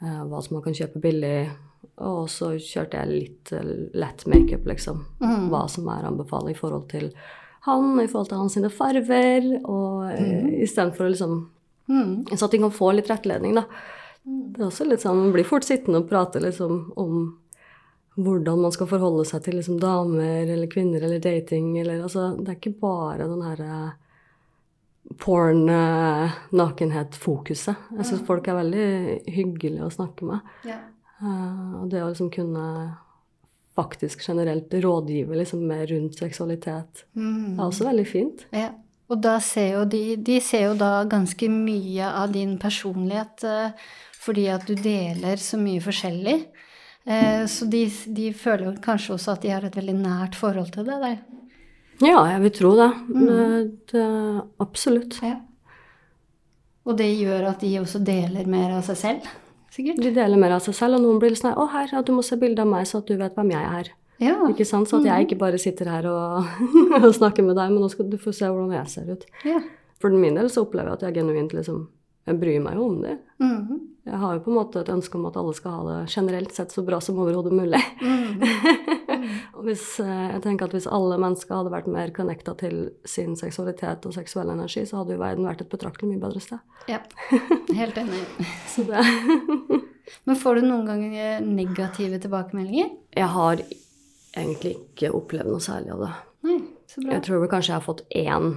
eh, 0.02 0.22
hva 0.28 0.42
som 0.44 0.58
man 0.58 0.66
kan 0.66 0.76
kjøpe 0.76 1.02
billig? 1.04 1.52
Og 2.06 2.30
så 2.32 2.54
kjørte 2.60 3.02
jeg 3.02 3.12
litt 3.12 3.56
eh, 3.56 3.74
lett 3.96 4.26
makeup, 4.30 4.68
liksom. 4.70 5.04
Hva 5.52 5.66
som 5.72 5.90
er 5.94 6.08
anbefalt 6.10 6.52
i 6.52 6.58
forhold 6.58 6.88
til 6.94 7.12
han, 7.66 7.96
i 7.98 8.06
forhold 8.06 8.30
til 8.30 8.42
hans 8.44 8.56
sine 8.58 8.70
farver, 8.70 9.48
og 9.64 10.12
mm. 10.14 10.50
istedenfor 10.66 11.08
å 11.08 11.14
liksom 11.14 11.38
Mm. 11.88 12.26
Så 12.38 12.46
at 12.46 12.52
de 12.52 12.58
kan 12.58 12.72
få 12.72 12.92
litt 12.92 13.10
rettledning, 13.10 13.56
da. 13.56 13.66
Det 14.24 14.62
er 14.62 14.68
også 14.68 14.88
litt 14.90 15.04
sånn, 15.04 15.20
Man 15.20 15.34
blir 15.36 15.46
fort 15.46 15.66
sittende 15.68 16.02
og 16.02 16.10
prate 16.10 16.42
liksom 16.42 16.94
om 16.98 17.18
hvordan 18.16 18.62
man 18.64 18.72
skal 18.74 18.88
forholde 18.90 19.26
seg 19.28 19.44
til 19.46 19.60
liksom 19.60 19.78
damer 19.82 20.48
eller 20.48 20.72
kvinner 20.72 21.04
eller 21.04 21.20
dating 21.20 21.76
eller 21.82 22.06
altså 22.06 22.30
Det 22.40 22.54
er 22.54 22.58
ikke 22.58 22.80
bare 22.80 23.28
den 23.28 23.44
herre 23.44 23.74
eh, 25.12 26.38
nakenhet-fokuset. 26.56 27.76
Jeg 28.00 28.08
syns 28.10 28.26
folk 28.26 28.48
er 28.48 28.62
veldig 28.64 28.88
hyggelige 29.36 29.86
å 29.86 29.94
snakke 29.94 30.26
med. 30.32 30.54
Ja. 30.66 30.80
Eh, 31.22 31.76
og 31.82 31.90
det 31.92 32.04
å 32.04 32.10
liksom 32.12 32.32
kunne 32.34 32.66
faktisk 33.76 34.22
generelt 34.24 34.72
rådgive 34.72 35.36
liksom 35.36 35.66
mer 35.68 35.86
rundt 35.92 36.18
seksualitet 36.20 37.06
Mm. 37.16 37.60
er 37.60 37.64
også 37.66 37.86
veldig 37.90 38.08
fint. 38.08 38.46
Ja. 38.52 38.70
Og 39.10 39.22
da 39.22 39.36
ser 39.40 39.74
jo 39.74 39.86
de, 39.86 40.16
de 40.16 40.40
ser 40.42 40.64
jo 40.70 40.74
da 40.80 41.04
ganske 41.06 41.50
mye 41.52 42.08
av 42.10 42.32
din 42.34 42.58
personlighet 42.58 43.44
eh, 43.44 43.72
fordi 44.26 44.48
at 44.50 44.66
du 44.66 44.74
deler 44.74 45.38
så 45.38 45.60
mye 45.62 45.84
forskjellig. 45.84 46.48
Eh, 47.06 47.46
så 47.46 47.68
de, 47.70 47.84
de 48.08 48.32
føler 48.34 48.66
jo 48.66 48.82
kanskje 48.82 49.14
også 49.14 49.36
at 49.36 49.44
de 49.44 49.52
har 49.54 49.64
et 49.68 49.76
veldig 49.78 49.94
nært 50.00 50.36
forhold 50.40 50.72
til 50.74 50.88
det. 50.88 50.98
Der. 51.04 51.20
Ja, 52.02 52.24
jeg 52.32 52.42
vil 52.42 52.52
tro 52.58 52.72
det. 52.80 52.90
det, 53.14 53.44
det 53.92 54.08
absolutt. 54.60 55.20
Ja. 55.22 55.36
Og 56.86 56.98
det 56.98 57.12
gjør 57.20 57.52
at 57.52 57.62
de 57.62 57.76
også 57.82 58.02
deler 58.06 58.50
mer 58.50 58.74
av 58.80 58.84
seg 58.90 58.98
selv, 58.98 59.30
sikkert. 59.76 60.02
De 60.02 60.12
deler 60.16 60.40
mer 60.42 60.56
av 60.58 60.64
seg 60.66 60.76
selv, 60.78 60.98
og 60.98 61.06
noen 61.06 61.20
blir 61.22 61.36
sånn 61.38 61.52
her, 61.54 61.60
'Å, 61.60 61.70
her, 61.76 62.02
du 62.08 62.12
må 62.16 62.24
se 62.24 62.36
bilde 62.40 62.64
av 62.64 62.68
meg, 62.72 62.88
så 62.88 63.00
at 63.04 63.08
du 63.12 63.16
vet 63.20 63.36
hvem 63.36 63.52
jeg 63.52 63.72
er'. 63.80 63.90
Ja. 64.24 64.36
Ikke 64.48 64.66
sant? 64.66 64.88
Så 64.88 65.02
at 65.02 65.06
jeg 65.06 65.28
ikke 65.28 65.38
bare 65.42 65.58
sitter 65.60 65.90
her 65.92 66.06
og, 66.08 66.46
og 67.04 67.12
snakker 67.14 67.44
med 67.44 67.58
deg, 67.60 67.72
men 67.74 67.82
nå 67.84 67.90
skal 67.92 68.08
du 68.10 68.16
få 68.18 68.32
se 68.34 68.48
hvordan 68.48 68.72
jeg 68.72 68.88
ser 68.88 69.12
ut. 69.12 69.26
ja. 69.46 69.60
For 70.00 70.12
min 70.12 70.36
del 70.36 70.50
så 70.52 70.62
opplever 70.66 70.92
jeg 70.92 70.98
at 71.00 71.04
jeg 71.08 71.14
genuint 71.24 71.54
liksom 71.56 71.88
Jeg 72.28 72.40
bryr 72.42 72.60
meg 72.62 72.76
jo 72.76 72.84
om 72.90 73.02
det. 73.02 73.20
Mhm. 73.40 73.80
Jeg 74.06 74.18
har 74.22 74.34
jo 74.36 74.40
på 74.42 74.52
en 74.52 74.58
måte 74.58 74.80
et 74.82 74.90
ønske 74.90 75.16
om 75.16 75.26
at 75.26 75.38
alle 75.38 75.54
skal 75.54 75.72
ha 75.72 75.82
det 75.86 76.10
generelt 76.14 76.52
sett 76.54 76.70
så 76.74 76.84
bra 76.86 77.00
som 77.02 77.18
overhodet 77.18 77.54
mulig. 77.54 77.80
og 78.02 79.05
hvis, 79.66 79.86
eh, 80.04 80.28
jeg 80.36 80.44
tenker 80.46 80.70
at 80.70 80.76
hvis 80.76 80.90
alle 80.92 81.18
mennesker 81.22 81.60
hadde 81.60 81.74
vært 81.74 81.90
mer 81.92 82.14
connecta 82.16 82.56
til 82.60 82.92
sin 83.08 83.36
seksualitet 83.40 84.06
og 84.08 84.16
seksuell 84.16 84.52
energi, 84.54 84.86
så 84.86 85.02
hadde 85.02 85.16
jo 85.16 85.24
verden 85.24 85.48
vært 85.48 85.66
et 85.66 85.72
betraktelig 85.72 86.14
mye 86.14 86.24
bedre 86.28 86.44
sted. 86.44 86.62
ja. 86.92 87.02
Helt 87.76 87.98
enig. 87.98 88.22
Men 90.26 90.38
får 90.38 90.60
du 90.60 90.68
noen 90.68 90.86
ganger 90.88 91.42
negative 91.42 92.20
tilbakemeldinger? 92.22 92.94
Jeg 93.16 93.32
har 93.34 93.66
egentlig 94.36 94.76
ikke 94.78 95.14
opplevd 95.16 95.52
noe 95.52 95.64
særlig 95.64 95.96
av 95.96 96.06
det. 96.06 96.14
Nei, 96.46 96.62
så 96.92 97.02
bra. 97.02 97.12
Jeg 97.16 97.26
tror 97.26 97.44
vel 97.44 97.52
kanskje 97.52 97.74
jeg 97.74 97.80
har 97.80 97.86
fått 97.86 98.08
én 98.14 98.56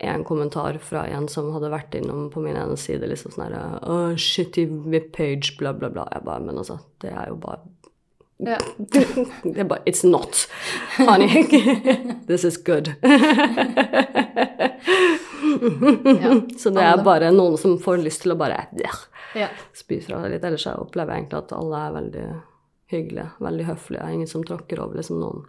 en 0.00 0.24
kommentar 0.24 0.78
fra 0.78 1.06
en 1.10 1.26
som 1.28 1.50
hadde 1.50 1.72
vært 1.72 1.96
innom 1.98 2.28
på 2.30 2.40
min 2.42 2.56
ene 2.56 2.76
side, 2.78 3.08
liksom 3.10 3.32
sånn 3.34 3.48
herre 3.48 3.62
oh, 3.82 4.12
Shitty 4.14 4.68
page, 5.14 5.56
bla, 5.58 5.72
bla, 5.74 5.90
bla. 5.90 6.06
Jeg 6.14 6.22
bare 6.28 6.44
Men 6.44 6.60
altså, 6.62 6.78
det 7.02 7.10
er 7.10 7.32
jo 7.32 7.40
bare 7.42 7.64
Ja. 8.38 8.58
Er 9.56 9.64
bare 9.64 9.80
It's 9.84 10.06
not, 10.06 10.48
honey. 10.96 11.42
This 12.26 12.44
is 12.44 12.56
good. 12.64 12.92
Så 16.58 16.70
det 16.70 16.82
er 16.84 17.02
bare 17.02 17.32
noen 17.34 17.58
som 17.58 17.78
får 17.82 17.98
lyst 18.04 18.22
til 18.22 18.34
å 18.34 18.38
bare 18.38 18.66
ja, 18.78 18.92
ja. 19.34 19.48
spy 19.76 19.98
fra 20.04 20.20
det 20.22 20.36
litt. 20.36 20.46
Ellers 20.46 20.66
opplever 20.70 21.14
jeg 21.14 21.24
egentlig 21.24 21.40
at 21.40 21.54
alle 21.56 21.82
er 21.82 21.96
veldig 21.96 22.26
hyggelige, 22.92 23.28
veldig 23.44 23.66
høflige. 23.72 24.10
Ingen 24.14 24.30
som 24.30 24.44
tråkker 24.46 24.82
over 24.84 25.00
liksom 25.00 25.18
noen, 25.22 25.42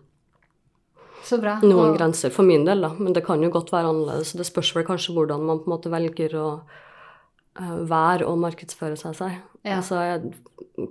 Så 1.24 1.38
bra. 1.42 1.60
noen 1.62 1.94
grenser. 1.98 2.34
For 2.34 2.48
min 2.48 2.66
del, 2.66 2.82
da. 2.86 2.90
Men 2.98 3.14
det 3.14 3.26
kan 3.28 3.44
jo 3.44 3.52
godt 3.54 3.74
være 3.76 3.92
annerledes. 3.92 4.34
Så 4.34 4.42
det 4.42 4.50
spørs 4.50 4.74
vel 4.76 4.88
kanskje 4.88 5.14
hvordan 5.18 5.46
man 5.46 5.62
på 5.62 5.70
en 5.70 5.76
måte 5.76 5.94
velger 5.94 6.36
å 6.40 6.48
eh, 7.60 7.78
være 7.92 8.26
og 8.26 8.42
markedsføre 8.48 8.98
seg 9.00 9.14
seg. 9.20 9.38
Ja. 9.62 9.78
Altså, 9.78 10.02
jeg 10.08 10.20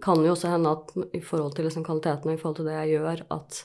kan 0.02 0.20
jo 0.24 0.32
også 0.34 0.50
hende 0.52 0.70
at 0.76 0.92
i 1.16 1.20
forhold 1.24 1.54
til 1.56 1.64
liksom 1.68 1.84
kvaliteten 1.86 2.30
og 2.30 2.34
i 2.36 2.40
forhold 2.40 2.56
til 2.60 2.68
det 2.68 2.76
jeg 2.78 2.94
gjør, 2.98 3.22
at 3.36 3.64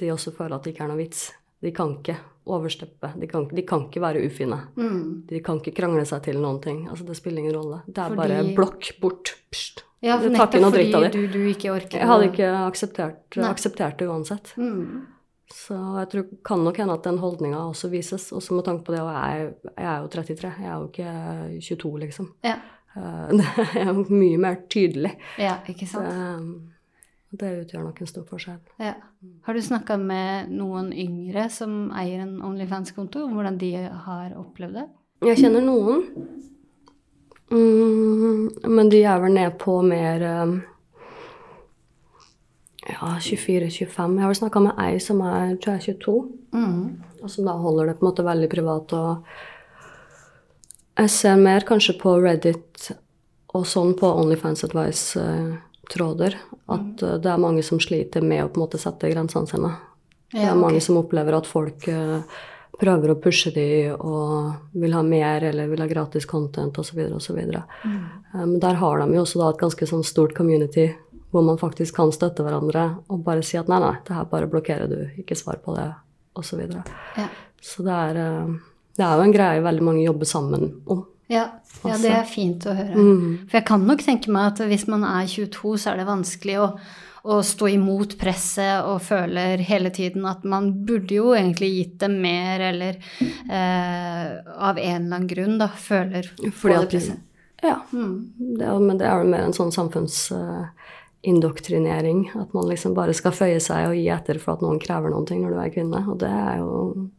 de 0.00 0.10
også 0.12 0.32
føler 0.36 0.56
at 0.56 0.64
det 0.66 0.74
ikke 0.74 0.84
er 0.86 0.90
noe 0.92 1.00
vits. 1.00 1.22
De 1.60 1.72
kan 1.76 1.96
ikke 1.98 2.16
oversteppe. 2.50 3.10
De 3.20 3.26
kan, 3.28 3.46
de 3.50 3.62
kan 3.68 3.86
ikke 3.88 4.00
være 4.02 4.22
ufine. 4.26 4.58
Mm. 4.76 5.26
De 5.28 5.40
kan 5.44 5.60
ikke 5.60 5.74
krangle 5.76 6.04
seg 6.08 6.22
til 6.24 6.38
noen 6.40 6.60
ting. 6.64 6.84
Altså, 6.88 7.04
det 7.08 7.16
spiller 7.18 7.42
ingen 7.42 7.56
rolle. 7.58 7.82
Det 7.86 7.98
er 7.98 8.14
Fordi- 8.14 8.20
bare 8.22 8.54
blokk, 8.56 8.90
bort, 9.00 9.34
pst. 9.52 9.84
Ja, 10.02 10.16
for 10.16 10.30
nettopp 10.32 10.72
fordi 10.72 11.10
du, 11.12 11.26
du 11.28 11.40
ikke 11.50 11.72
orker 11.74 11.98
Jeg 11.98 12.08
hadde 12.08 12.30
ikke 12.30 12.46
akseptert, 12.64 13.36
akseptert 13.36 13.98
det 13.98 14.08
uansett. 14.08 14.54
mm. 14.56 15.06
Så 15.50 15.74
jeg 15.98 16.08
tror 16.12 16.26
kan 16.46 16.60
nok 16.62 16.76
hende 16.78 16.94
at 16.94 17.02
den 17.02 17.18
holdninga 17.18 17.58
også 17.58 17.88
vises. 17.90 18.30
Også 18.32 18.54
med 18.54 18.64
tanke 18.64 18.84
på 18.86 18.92
det, 18.94 19.00
og 19.02 19.10
jeg, 19.10 19.54
jeg 19.76 19.84
er 19.84 20.00
jo 20.00 20.06
33, 20.06 20.52
jeg 20.62 20.70
er 20.70 20.76
jo 20.78 20.86
ikke 20.86 21.60
22, 21.60 21.98
liksom. 21.98 22.28
Ja. 22.44 22.54
Eh, 22.96 23.30
Det 23.38 23.46
er 23.80 23.90
jo 23.92 24.04
mye 24.08 24.38
mer 24.38 24.60
tydelig. 24.70 25.14
ja, 25.38 25.58
ikke 25.68 25.86
sant. 25.88 26.06
Det, 27.30 27.38
det 27.40 27.50
utgjør 27.64 27.84
nok 27.86 28.00
en 28.00 28.10
stor 28.10 28.24
forskjell. 28.26 28.58
Ja. 28.82 28.94
Har 29.46 29.54
du 29.54 29.62
snakka 29.62 29.96
med 30.00 30.50
noen 30.50 30.90
yngre 30.92 31.48
som 31.52 31.92
eier 31.94 32.24
en 32.24 32.40
Onlyfans-konto, 32.42 33.24
om 33.26 33.36
hvordan 33.38 33.58
de 33.60 33.74
har 33.78 34.34
opplevd 34.38 34.80
det? 34.80 34.88
Jeg 35.28 35.36
kjenner 35.42 35.60
noen, 35.60 36.06
mm, 37.52 38.66
men 38.72 38.90
de 38.90 39.02
er 39.04 39.20
vel 39.20 39.34
ned 39.36 39.58
på 39.60 39.74
mer 39.84 40.24
eh, 40.24 40.54
ja, 42.88 43.12
24-25. 43.20 44.16
Jeg 44.16 44.24
har 44.24 44.32
vel 44.32 44.40
snakka 44.40 44.64
med 44.64 44.82
ei 44.82 44.98
som 45.02 45.20
er 45.28 45.54
tror 45.60 45.76
jeg, 45.76 46.00
22. 46.00 46.16
Mm. 46.56 46.84
Og 47.20 47.30
som 47.30 47.46
da 47.46 47.54
holder 47.60 47.90
det 47.90 47.98
på 47.98 48.06
en 48.06 48.10
måte 48.10 48.26
veldig 48.26 48.50
privat. 48.50 48.94
Og 48.96 49.49
jeg 51.00 51.12
ser 51.14 51.40
mer 51.40 51.64
kanskje 51.68 51.96
på 52.00 52.14
Reddit 52.20 52.90
og 53.56 53.66
sånn 53.66 53.96
på 53.98 54.08
Onlyfans 54.20 54.64
Advice-tråder 54.68 56.36
at 56.70 57.02
mm. 57.02 57.20
det 57.24 57.30
er 57.32 57.42
mange 57.42 57.64
som 57.66 57.80
sliter 57.82 58.24
med 58.24 58.44
å 58.44 58.50
på 58.50 58.60
en 58.60 58.66
måte 58.66 58.80
sette 58.80 59.10
grensene 59.10 59.50
sine. 59.50 59.74
det 60.32 60.44
er 60.44 60.54
mange 60.54 60.78
okay. 60.78 60.86
som 60.86 61.00
opplever 61.00 61.34
at 61.40 61.48
folk 61.50 61.88
eh, 61.90 62.20
prøver 62.80 63.12
å 63.12 63.18
pushe 63.20 63.52
de 63.54 63.66
og 63.92 64.76
vil 64.78 64.94
ha 64.96 65.02
mer 65.04 65.44
eller 65.50 65.68
vil 65.72 65.82
ha 65.82 65.88
gratis 65.90 66.26
content 66.28 66.78
osv. 66.80 67.00
osv. 67.16 67.40
Mm. 67.84 68.04
Um, 68.34 68.54
der 68.62 68.78
har 68.80 69.02
de 69.02 69.16
jo 69.16 69.24
også 69.24 69.42
da 69.42 69.50
et 69.50 69.60
ganske 69.60 69.88
sånn 69.90 70.06
stort 70.06 70.36
community 70.36 70.88
hvor 71.30 71.44
man 71.46 71.60
faktisk 71.60 71.94
kan 71.98 72.10
støtte 72.14 72.42
hverandre 72.42 72.86
og 73.10 73.22
bare 73.26 73.44
si 73.46 73.58
at 73.60 73.68
nei, 73.70 73.78
nei, 73.82 73.94
det 74.06 74.16
her 74.16 74.26
bare 74.30 74.48
blokkerer 74.50 74.90
du, 74.90 74.98
ikke 75.20 75.38
svar 75.38 75.60
på 75.62 75.76
det, 75.76 75.86
osv. 76.34 76.48
Så, 76.48 76.58
videre. 76.58 76.82
Ja. 77.18 77.28
så 77.62 77.84
det 77.86 77.98
er, 78.08 78.18
eh, 78.24 78.56
det 79.00 79.06
er 79.08 79.16
jo 79.16 79.24
en 79.24 79.32
greie 79.34 79.62
veldig 79.64 79.84
mange 79.86 80.02
jobber 80.04 80.26
sammen 80.28 80.62
om. 80.92 81.00
Ja, 81.30 81.44
ja, 81.86 81.94
det 82.02 82.10
er 82.10 82.24
fint 82.28 82.66
å 82.66 82.72
høre. 82.74 82.94
Mm. 82.98 83.36
For 83.48 83.56
jeg 83.60 83.66
kan 83.68 83.84
nok 83.86 84.00
tenke 84.04 84.30
meg 84.34 84.44
at 84.50 84.58
hvis 84.68 84.86
man 84.90 85.02
er 85.06 85.26
22, 85.30 85.76
så 85.78 85.90
er 85.92 85.96
det 86.00 86.06
vanskelig 86.08 86.56
å, 86.60 86.66
å 87.30 87.34
stå 87.46 87.66
imot 87.70 88.16
presset 88.20 88.82
og 88.88 88.98
føler 89.06 89.62
hele 89.64 89.90
tiden 89.94 90.26
at 90.28 90.42
man 90.48 90.72
burde 90.88 91.14
jo 91.14 91.26
egentlig 91.36 91.70
gitt 91.76 91.96
dem 92.02 92.14
mer, 92.24 92.60
eller 92.72 92.94
eh, 92.98 94.26
av 94.56 94.74
en 94.74 94.80
eller 95.06 95.06
annen 95.06 95.28
grunn, 95.30 95.56
da, 95.62 95.68
føler 95.70 96.22
Fordi 96.50 96.74
at 96.80 96.90
presset. 96.90 97.18
Ja, 97.62 97.76
Mm. 97.92 98.32
det 98.58 98.80
men 98.80 98.98
det 98.98 99.06
er 99.06 99.18
jo 99.20 99.24
mer 99.28 99.42
en 99.44 99.52
sånn 99.52 99.72
samfunnsindoktrinering. 99.72 102.30
at 102.40 102.52
man 102.54 102.68
liksom 102.68 102.94
bare 102.94 103.12
skal 103.14 103.32
føye 103.36 103.60
seg 103.60 103.88
og 103.90 103.94
gi 103.96 104.08
etter 104.08 104.38
for 104.40 104.52
at 104.56 104.60
noen 104.64 104.78
krever 104.80 105.10
noen 105.12 105.26
ting 105.28 105.42
når 105.44 105.50
du 105.54 105.58
er 105.60 105.70
kvinne. 105.74 106.00
Og 106.08 106.18
det 106.18 106.30
er 106.30 106.56
jo 106.58 107.10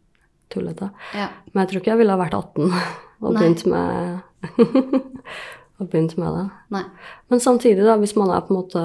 tullete. 0.53 0.91
Ja. 1.17 1.29
Men 1.53 1.63
jeg 1.63 1.71
tror 1.71 1.81
ikke 1.81 1.91
jeg 1.93 2.01
ville 2.03 2.15
ha 2.15 2.21
vært 2.21 2.37
18 2.37 2.71
og 3.23 3.35
begynt 3.37 3.65
med, 3.69 4.21
og 5.81 5.89
begynt 5.89 6.15
med 6.21 6.35
det. 6.37 6.45
Nei. 6.75 6.83
Men 7.31 7.39
samtidig, 7.43 7.83
da, 7.85 7.95
hvis 8.01 8.15
man 8.19 8.29
er 8.33 8.41
på 8.45 8.53
en 8.53 8.59
måte 8.61 8.81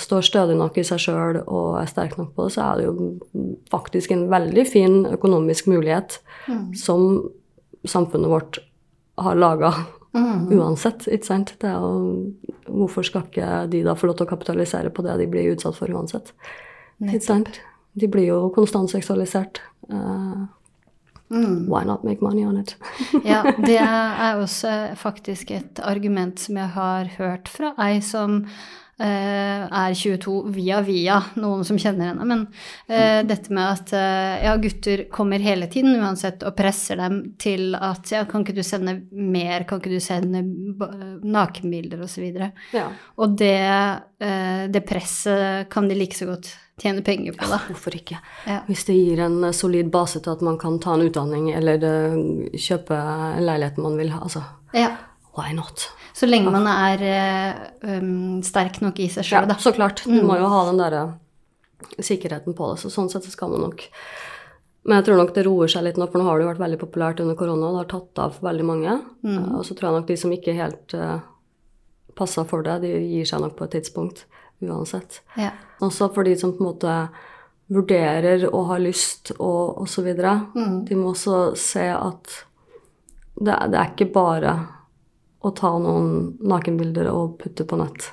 står 0.00 0.24
stødig 0.28 0.56
nok 0.60 0.76
i 0.80 0.84
seg 0.88 1.00
sjøl 1.06 1.40
og 1.46 1.78
er 1.80 1.88
sterk 1.90 2.16
nok 2.20 2.34
på 2.36 2.46
det, 2.48 2.54
så 2.56 2.66
er 2.72 2.80
det 2.82 2.88
jo 2.88 3.52
faktisk 3.72 4.12
en 4.16 4.26
veldig 4.32 4.66
fin 4.68 5.04
økonomisk 5.14 5.70
mulighet 5.72 6.20
Mm. 6.48 6.70
som 6.74 7.28
samfunnet 7.84 8.30
vårt 8.32 8.58
har 9.20 9.34
laga 9.36 9.72
Mm. 10.16 10.46
uansett, 10.56 11.04
ikke 11.12 11.26
sant? 11.26 11.50
Det 11.60 11.68
er 11.68 11.74
jo, 11.82 12.32
hvorfor 12.66 13.04
skal 13.04 13.26
ikke 13.26 13.68
de 13.70 13.82
da 13.84 13.92
få 13.94 14.06
lov 14.08 14.16
til 14.16 14.24
å 14.26 14.30
kapitalisere 14.30 14.88
på 14.90 15.02
det 15.04 15.18
de 15.18 15.26
blir 15.28 15.50
utsatt 15.52 15.76
for 15.76 15.86
uansett? 15.92 16.32
Ikke 17.02 17.20
sant? 17.22 17.60
De 17.94 18.08
blir 18.08 18.26
jo 18.30 18.48
konstant 18.54 18.88
seksualisert. 18.90 19.60
Eh, 19.92 20.46
Mm. 21.30 21.66
why 21.68 21.84
not 21.84 22.04
make 22.04 22.22
money 22.24 22.44
on 22.46 22.56
it? 22.60 22.76
Ja, 23.24 23.42
det 23.58 23.76
er 23.84 24.40
også 24.40 24.74
faktisk 24.96 25.50
et 25.50 25.80
argument 25.84 26.38
som 26.40 26.56
jeg 26.56 26.68
har 26.76 27.10
hørt 27.18 27.48
fra 27.52 27.74
ei 27.84 27.98
som 28.00 28.42
eh, 28.98 29.64
er 29.68 29.94
22 29.94 30.36
via 30.54 30.80
via, 30.86 31.18
noen 31.38 31.64
som 31.68 31.78
kjenner 31.78 32.10
henne. 32.10 32.24
Men 32.26 32.46
eh, 32.88 33.20
dette 33.28 33.52
med 33.54 33.64
at 33.76 33.92
eh, 33.96 34.46
ja, 34.46 34.54
gutter 34.62 35.04
kommer 35.12 35.42
hele 35.44 35.68
tiden 35.70 35.98
uansett 36.00 36.42
og 36.48 36.56
presser 36.58 36.98
dem 37.02 37.20
til 37.38 37.76
at 37.78 38.10
ja, 38.14 38.24
kan 38.28 38.42
ikke 38.46 38.56
du 38.58 38.64
sende 38.66 38.96
mer, 39.12 39.66
kan 39.68 39.82
ikke 39.82 39.94
du 39.94 40.00
sende 40.02 40.42
ba- 40.80 40.90
nakenbilder 41.22 42.02
osv. 42.08 42.24
Og, 42.32 42.64
ja. 42.74 42.88
og 43.20 43.36
det, 43.38 43.54
eh, 44.24 44.64
det 44.72 44.84
presset 44.88 45.68
kan 45.72 45.88
de 45.92 45.98
like 45.98 46.18
så 46.18 46.32
godt 46.32 46.50
tjene 46.78 47.02
penger 47.04 47.34
på, 47.38 47.46
da. 47.50 47.58
Hvorfor 47.68 47.94
ikke? 47.98 48.18
Ja. 48.46 48.60
Hvis 48.68 48.84
det 48.88 48.96
gir 48.98 49.20
en 49.24 49.42
eh, 49.44 49.54
solid 49.56 49.90
base 49.94 50.20
til 50.24 50.34
at 50.34 50.42
man 50.44 50.58
kan 50.60 50.78
ta 50.82 50.94
en 50.96 51.04
utdanning 51.08 51.50
eller 51.56 51.84
eh, 51.84 52.18
kjøpe 52.54 52.98
leiligheten 53.42 53.84
man 53.84 53.98
vil 54.00 54.12
ha, 54.14 54.22
altså 54.26 54.44
Ja. 54.76 54.92
why 55.36 55.52
not? 55.56 55.88
Så 56.14 56.26
lenge 56.26 56.50
man 56.50 56.66
er 56.66 57.02
eh, 57.06 57.98
um, 58.00 58.40
sterk 58.42 58.80
nok 58.82 58.98
i 59.00 59.08
seg 59.12 59.28
Ja, 59.30 59.44
da. 59.46 59.54
så 59.54 59.72
klart. 59.74 60.02
Du 60.04 60.22
må 60.26 60.38
jo 60.38 60.48
ha 60.50 60.64
den 60.70 60.80
derre 60.80 61.04
sikkerheten 62.02 62.56
på 62.58 62.72
det, 62.72 62.80
så 62.82 62.90
sånn 62.90 63.10
sett 63.10 63.26
så 63.26 63.30
skal 63.30 63.52
man 63.52 63.68
nok 63.68 63.84
Men 64.88 64.96
jeg 64.98 65.04
tror 65.06 65.18
nok 65.20 65.34
det 65.36 65.44
roer 65.44 65.68
seg 65.70 65.84
litt 65.84 65.98
nå, 66.00 66.06
for 66.08 66.18
nå 66.18 66.24
har 66.26 66.38
det 66.38 66.46
jo 66.46 66.50
vært 66.52 66.62
veldig 66.62 66.78
populært 66.80 67.20
under 67.20 67.36
korona, 67.36 67.70
det 67.74 67.80
har 67.82 67.88
tatt 67.90 68.20
av 68.24 68.30
for 68.38 68.46
veldig 68.48 68.64
mange. 68.64 68.94
Mm. 69.26 69.58
Og 69.58 69.64
så 69.66 69.74
tror 69.76 69.90
jeg 69.90 69.96
nok 69.98 70.06
de 70.08 70.16
som 70.16 70.32
ikke 70.32 70.54
helt 70.56 70.94
uh, 70.96 71.18
passa 72.16 72.44
for 72.48 72.64
det, 72.64 72.78
de 72.86 72.92
gir 72.96 73.28
seg 73.28 73.42
nok 73.42 73.56
på 73.58 73.66
et 73.66 73.74
tidspunkt 73.76 74.24
uansett. 74.62 75.20
Ja. 75.38 75.50
Også 75.84 76.08
for 76.14 76.24
de 76.26 76.34
som 76.38 76.52
på 76.56 76.64
en 76.64 76.70
måte 76.72 76.94
vurderer 77.68 78.46
og 78.48 78.66
har 78.72 78.80
lyst 78.80 79.32
og 79.38 79.82
osv. 79.84 80.08
Mm. 80.56 80.84
De 80.88 80.96
må 80.96 81.12
også 81.12 81.52
se 81.58 81.84
at 81.92 82.44
det, 83.38 83.52
er- 83.54 83.68
det 83.70 83.78
er 83.78 83.90
ikke 83.92 84.12
bare 84.14 84.54
å 85.44 85.52
ta 85.54 85.70
noen 85.78 86.36
nakenbilder 86.42 87.10
og 87.12 87.36
putte 87.38 87.64
på 87.68 87.76
nett, 87.78 88.08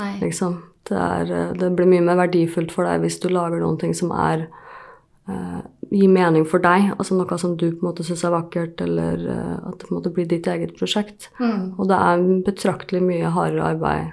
Nei. 0.00 0.16
liksom. 0.24 0.56
Det, 0.84 0.96
er, 0.98 1.52
det 1.56 1.70
blir 1.76 1.86
mye 1.88 2.02
mer 2.04 2.18
verdifullt 2.26 2.72
for 2.74 2.84
deg 2.84 3.00
hvis 3.04 3.20
du 3.22 3.28
lager 3.32 3.62
noen 3.62 3.78
ting 3.80 3.94
som 3.96 4.10
er 4.12 4.42
eh, 5.30 5.60
gir 5.94 6.10
mening 6.12 6.44
for 6.44 6.60
deg, 6.60 6.90
altså 6.98 7.14
noe 7.16 7.38
som 7.40 7.54
du 7.56 7.70
på 7.70 7.78
en 7.78 7.86
måte 7.92 8.04
syns 8.04 8.24
er 8.26 8.34
vakkert, 8.34 8.82
eller 8.84 9.22
eh, 9.22 9.54
at 9.68 9.78
det 9.78 9.86
på 9.86 9.94
en 9.94 10.00
måte 10.00 10.12
blir 10.12 10.26
ditt 10.28 10.48
eget 10.50 10.74
prosjekt. 10.76 11.30
Mm. 11.38 11.76
Og 11.78 11.88
det 11.88 11.96
er 11.96 12.26
betraktelig 12.50 13.00
mye 13.06 13.30
hardere 13.32 13.70
arbeid 13.76 14.10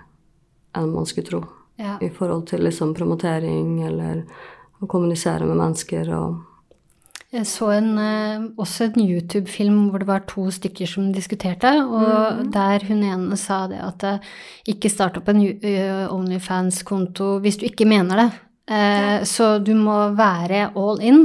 enn 0.80 0.94
man 0.94 1.10
skulle 1.10 1.28
tro 1.28 1.42
Ja. 1.82 1.98
i 2.02 2.12
forhold 2.14 2.46
til 2.52 2.62
liksom 2.68 2.94
promotering 2.94 3.80
eller 3.88 4.24
å 4.82 4.90
kommunisere 4.90 5.48
med 5.50 5.58
mennesker 5.58 6.14
og 6.14 6.48
Jeg 7.32 7.48
så 7.48 7.70
en, 7.72 7.98
eh, 7.98 8.42
også 8.60 8.90
en 8.90 9.06
YouTube-film 9.08 9.90
hvor 9.90 10.00
det 10.04 10.08
var 10.10 10.26
to 10.28 10.50
stykker 10.52 10.86
som 10.86 11.14
diskuterte, 11.16 11.70
og 11.80 12.42
der 12.52 12.84
hun 12.90 13.06
ene 13.08 13.38
sa 13.40 13.68
det 13.72 13.80
at 13.80 14.04
eh, 14.04 14.26
ikke 14.68 14.92
start 14.92 15.16
opp 15.22 15.30
en 15.32 15.40
eh, 15.40 16.12
Onlyfans-konto 16.12 17.38
hvis 17.40 17.62
du 17.62 17.70
ikke 17.70 17.88
mener 17.88 18.20
det. 18.20 18.30
Eh, 18.72 19.24
Så 19.28 19.48
du 19.60 19.74
må 19.76 19.96
være 20.16 20.70
all 20.80 21.02
in, 21.04 21.20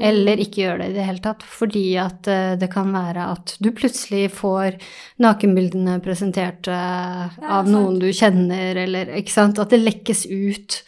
eller 0.00 0.40
ikke 0.42 0.64
gjøre 0.66 0.82
det 0.82 0.88
i 0.90 0.96
det 0.98 1.06
hele 1.06 1.22
tatt. 1.24 1.42
Fordi 1.46 1.84
at 2.02 2.28
eh, 2.28 2.56
det 2.60 2.68
kan 2.72 2.90
være 2.92 3.28
at 3.32 3.54
du 3.62 3.70
plutselig 3.76 4.26
får 4.36 4.76
nakenbildene 5.24 5.96
presentert 6.04 6.68
eh, 6.68 7.38
av 7.56 7.70
noen 7.70 7.98
du 8.02 8.10
kjenner, 8.12 8.76
eller 8.84 9.14
ikke 9.20 9.32
sant. 9.32 9.58
At 9.62 9.72
det 9.72 9.80
lekkes 9.82 10.26
ut. 10.28 10.80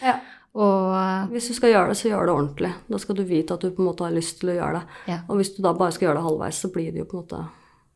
Og 0.53 0.93
eh, 0.99 1.27
Hvis 1.33 1.49
du 1.49 1.55
skal 1.57 1.73
gjøre 1.73 1.93
det, 1.95 1.99
så 2.03 2.11
gjør 2.11 2.29
det 2.29 2.37
ordentlig. 2.37 2.73
Da 2.93 3.01
skal 3.01 3.17
du 3.17 3.25
vite 3.29 3.57
at 3.57 3.65
du 3.65 3.71
på 3.73 3.81
en 3.83 3.89
måte 3.89 4.05
har 4.05 4.13
lyst 4.13 4.41
til 4.43 4.53
å 4.53 4.59
gjøre 4.59 4.81
det. 4.83 5.01
Ja. 5.15 5.21
Og 5.29 5.41
hvis 5.41 5.55
du 5.57 5.63
da 5.65 5.73
bare 5.73 5.95
skal 5.97 6.11
gjøre 6.11 6.21
det 6.21 6.27
halvveis, 6.29 6.61
så 6.61 6.73
blir 6.75 6.91
det 6.93 7.05
jo 7.05 7.09
på 7.09 7.17
en 7.19 7.25
måte 7.25 7.45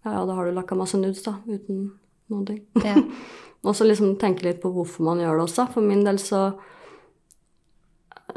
Ja, 0.06 0.12
ja, 0.14 0.22
da 0.28 0.36
har 0.38 0.46
du 0.46 0.54
lakka 0.54 0.76
masse 0.78 0.96
nudes, 1.00 1.24
da, 1.24 1.32
uten 1.50 1.90
noen 2.30 2.46
ting. 2.48 2.62
Ja. 2.84 2.94
Og 3.66 3.74
så 3.74 3.82
liksom 3.88 4.12
tenke 4.20 4.44
litt 4.46 4.60
på 4.62 4.70
hvorfor 4.70 5.02
man 5.02 5.18
gjør 5.18 5.40
det 5.40 5.44
også. 5.48 5.64
For 5.74 5.82
min 5.82 6.04
del 6.06 6.20
så 6.22 6.44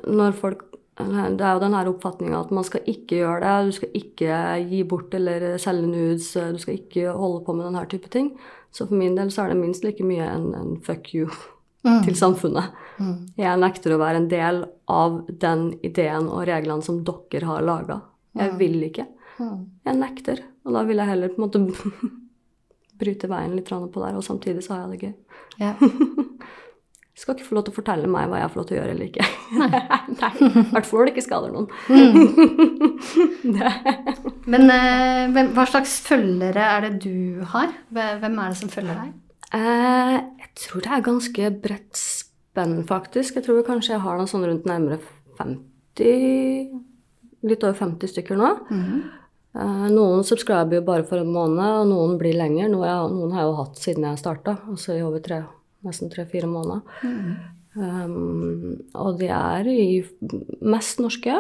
Når 0.08 0.36
folk 0.38 0.66
Det 1.00 1.42
er 1.42 1.54
jo 1.56 1.60
den 1.64 1.74
her 1.74 1.88
oppfatninga 1.88 2.40
at 2.42 2.50
man 2.52 2.64
skal 2.68 2.82
ikke 2.86 3.22
gjøre 3.22 3.40
det. 3.40 3.68
Du 3.70 3.72
skal 3.78 3.90
ikke 3.96 4.40
gi 4.70 4.84
bort 4.84 5.14
eller 5.16 5.58
selge 5.58 5.88
nudes. 5.88 6.34
Du 6.34 6.58
skal 6.60 6.76
ikke 6.76 7.14
holde 7.16 7.46
på 7.46 7.56
med 7.56 7.66
denne 7.70 7.86
type 7.88 8.10
ting. 8.12 8.34
Så 8.72 8.86
for 8.88 8.96
min 9.00 9.16
del 9.16 9.32
så 9.32 9.46
er 9.46 9.54
det 9.54 9.62
minst 9.62 9.84
like 9.84 10.04
mye 10.04 10.28
en, 10.28 10.54
en 10.56 10.76
fuck 10.84 11.14
you 11.16 11.30
Mm. 11.86 12.02
til 12.04 12.16
samfunnet. 12.20 12.74
Mm. 13.00 13.28
Jeg 13.40 13.60
nekter 13.62 13.94
å 13.96 14.00
være 14.02 14.20
en 14.20 14.28
del 14.28 14.66
av 14.92 15.22
den 15.40 15.70
ideen 15.82 16.26
og 16.28 16.42
reglene 16.50 16.84
som 16.84 16.98
dere 17.08 17.48
har 17.48 17.64
laga. 17.64 18.02
Jeg 18.36 18.58
vil 18.60 18.84
ikke. 18.84 19.06
Mm. 19.40 19.62
Jeg 19.88 19.96
nekter. 19.96 20.42
Og 20.66 20.76
da 20.76 20.84
vil 20.84 21.00
jeg 21.00 21.08
heller 21.08 21.32
på 21.32 21.40
en 21.40 21.46
måte 21.48 21.62
bryte 23.00 23.30
veien 23.32 23.56
litt 23.56 23.70
på 23.72 24.04
der, 24.04 24.18
og 24.20 24.26
samtidig 24.28 24.64
så 24.66 24.76
har 24.76 24.90
jeg 24.90 25.00
det 25.00 25.08
gøy. 25.08 25.14
Ja. 25.64 25.74
Du 27.20 27.26
skal 27.26 27.36
ikke 27.36 27.50
få 27.50 27.56
lov 27.58 27.66
til 27.68 27.74
å 27.74 27.76
fortelle 27.76 28.08
meg 28.08 28.30
hva 28.32 28.38
jeg 28.40 28.52
får 28.54 28.60
lov 28.62 28.68
til 28.70 28.78
å 28.78 28.80
gjøre 28.80 28.92
eller 28.94 29.08
ikke. 29.10 29.26
Nei. 30.22 30.30
I 30.40 30.62
hvert 30.70 30.86
fall 30.88 31.02
når 31.02 31.10
det 31.10 31.12
ikke 31.12 31.24
skader 31.26 31.52
noen. 31.52 31.68
Men 34.56 34.72
eh, 34.72 35.42
hva 35.58 35.66
slags 35.68 35.98
følgere 36.06 36.70
er 36.78 36.88
det 36.88 36.94
du 37.04 37.44
har? 37.52 37.76
Hvem 37.92 38.40
er 38.40 38.56
det 38.56 38.60
som 38.62 38.72
følger 38.72 38.96
deg? 39.02 39.12
Eh, 39.52 40.16
jeg 40.46 40.50
tror 40.64 40.88
det 40.88 40.96
er 40.96 41.06
ganske 41.10 41.52
bredt 41.68 42.00
spenn, 42.06 42.80
faktisk. 42.88 43.36
Jeg 43.36 43.50
tror 43.50 43.68
kanskje 43.68 43.98
jeg 43.98 44.06
har 44.08 44.16
noen 44.16 44.32
sånn 44.32 44.48
rundt 44.48 44.72
nærmere 44.72 45.04
50 45.44 46.72
Litt 47.52 47.68
over 47.68 47.76
50 47.84 48.16
stykker 48.16 48.40
nå. 48.40 48.56
Eh, 49.60 49.86
noen 49.92 50.24
subscriber 50.24 50.80
jo 50.80 50.88
bare 50.88 51.04
for 51.04 51.20
en 51.20 51.36
måned, 51.36 51.84
og 51.84 51.92
noen 51.92 52.16
blir 52.22 52.40
lenger. 52.40 52.72
Noe 52.72 52.88
jeg, 52.88 53.16
noen 53.20 53.36
har 53.36 53.44
jeg 53.44 53.52
jo 53.52 53.64
hatt 53.66 53.88
siden 53.90 54.08
jeg 54.08 54.24
starta, 54.24 54.62
altså 54.72 54.96
i 54.96 55.04
over 55.04 55.20
tre, 55.28 55.44
nesten 55.86 56.12
tre-fire 56.12 56.50
måneder. 56.50 56.82
Um, 57.80 58.76
og 58.98 59.20
de 59.22 59.30
er 59.32 59.70
i 59.72 60.02
mest 60.66 61.02
norske. 61.04 61.38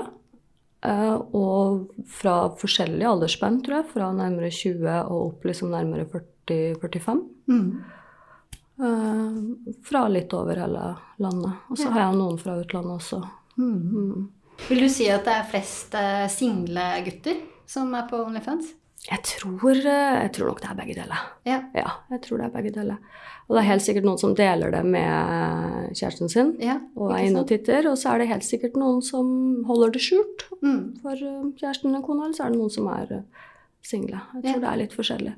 Uh, 0.79 1.17
og 1.35 2.03
fra 2.07 2.35
forskjellige 2.59 3.09
aldersspenn, 3.09 3.61
tror 3.65 3.81
jeg. 3.81 3.89
Fra 3.93 4.11
nærmere 4.15 4.51
20 4.53 4.89
og 5.09 5.17
opp 5.19 5.47
liksom 5.49 5.73
nærmere 5.73 6.07
40-45. 6.07 7.23
Mm. 7.51 7.69
Uh, 8.79 9.39
fra 9.83 10.05
litt 10.07 10.33
over 10.37 10.63
hele 10.63 10.89
landet. 11.19 11.63
Og 11.67 11.79
så 11.81 11.91
har 11.91 12.07
jeg 12.07 12.19
noen 12.21 12.39
fra 12.39 12.59
utlandet 12.61 12.99
også. 13.01 13.23
Mm. 13.59 14.29
Vil 14.67 14.83
du 14.83 14.89
si 14.91 15.07
at 15.11 15.25
det 15.27 15.35
er 15.35 15.47
flest 15.47 15.95
eh, 15.95 16.25
single 16.31 16.83
gutter 17.05 17.37
som 17.69 17.93
er 17.95 18.07
på 18.09 18.19
OnlyFans? 18.25 18.73
Jeg 19.07 19.21
tror, 19.23 19.71
eh, 19.79 20.15
jeg 20.25 20.31
tror 20.35 20.49
nok 20.51 20.59
det 20.61 20.69
er 20.69 20.75
begge 20.75 20.95
deler. 20.97 21.21
Ja. 21.47 21.59
Ja, 21.73 21.91
jeg 22.11 22.21
tror 22.25 22.37
det 22.41 22.45
er 22.49 22.55
begge 22.57 22.71
deler. 22.75 22.97
Og 23.49 23.55
det 23.55 23.61
er 23.63 23.69
helt 23.71 23.81
sikkert 23.81 24.05
noen 24.05 24.19
som 24.21 24.35
deler 24.37 24.69
det 24.75 24.81
med 24.85 25.93
kjæresten 25.97 26.29
sin 26.29 26.51
ja 26.61 26.75
og 26.99 27.13
er 27.15 27.23
inne 27.25 27.41
og 27.41 27.47
titter. 27.49 27.87
Og 27.89 27.95
så 27.97 28.11
er 28.13 28.19
det 28.21 28.27
helt 28.29 28.45
sikkert 28.45 28.75
noen 28.77 28.99
som 29.01 29.63
holder 29.69 29.95
det 29.95 30.01
skjult 30.05 30.45
Mm. 30.61 30.99
for 31.01 31.15
eh, 31.15 31.47
kjæresten 31.61 31.89
eller 31.93 32.03
kona, 32.05 32.25
eller 32.27 32.35
så 32.35 32.45
er 32.45 32.51
det 32.51 32.59
noen 32.59 32.75
som 32.75 32.87
er 32.91 33.07
eh, 33.21 33.47
single. 33.81 34.19
Jeg 34.35 34.43
tror 34.43 34.53
Ja. 34.53 34.59
det 34.59 34.69
er 34.73 34.81
litt 34.83 34.93
forskjellig. 34.99 35.33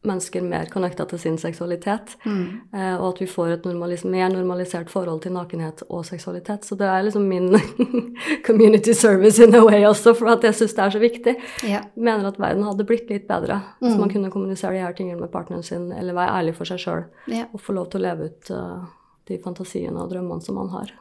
mennesker 0.06 0.42
mer 0.46 0.66
connecta 0.72 1.06
til 1.10 1.20
sin 1.20 1.38
seksualitet. 1.42 2.14
Mm. 2.26 2.44
Eh, 2.74 2.94
og 3.00 3.08
at 3.16 3.22
vi 3.24 3.28
får 3.28 3.50
et 3.56 3.66
normalis 3.66 4.04
mer 4.08 4.30
normalisert 4.32 4.92
forhold 4.94 5.24
til 5.26 5.34
nakenhet 5.36 5.82
og 5.90 6.06
seksualitet. 6.08 6.64
Så 6.68 6.78
det 6.80 6.86
er 6.88 7.04
liksom 7.08 7.26
min 7.28 7.50
community 8.48 8.94
service 8.94 9.42
in 9.44 9.56
a 9.58 9.64
way 9.66 9.82
også, 9.90 10.14
for 10.16 10.32
at 10.32 10.46
jeg 10.48 10.56
syns 10.56 10.78
det 10.78 10.84
er 10.86 10.96
så 10.96 11.02
viktig. 11.02 11.36
Ja. 11.68 11.82
Mener 11.96 12.30
at 12.30 12.40
verden 12.40 12.64
hadde 12.68 12.86
blitt 12.88 13.10
litt 13.12 13.28
bedre 13.28 13.60
hvis 13.82 13.98
man 14.00 14.10
kunne 14.14 14.32
kommunisere 14.32 14.78
de 14.78 14.84
her 14.86 14.94
tingene 14.96 15.20
med 15.20 15.32
partneren 15.34 15.64
sin, 15.66 15.90
eller 15.92 16.14
være 16.16 16.38
ærlig 16.40 16.56
for 16.56 16.70
seg 16.70 16.80
sjøl 16.84 17.04
Ja. 17.34 17.48
og 17.52 17.60
få 17.62 17.74
lov 17.76 17.90
til 17.92 18.00
å 18.02 18.06
leve 18.08 18.30
ut 18.32 18.52
uh, 18.54 18.86
de 19.28 19.38
fantasiene 19.44 19.98
og 20.00 20.12
drømmene 20.14 20.42
som 20.46 20.56
man 20.62 20.70
har. 20.72 20.94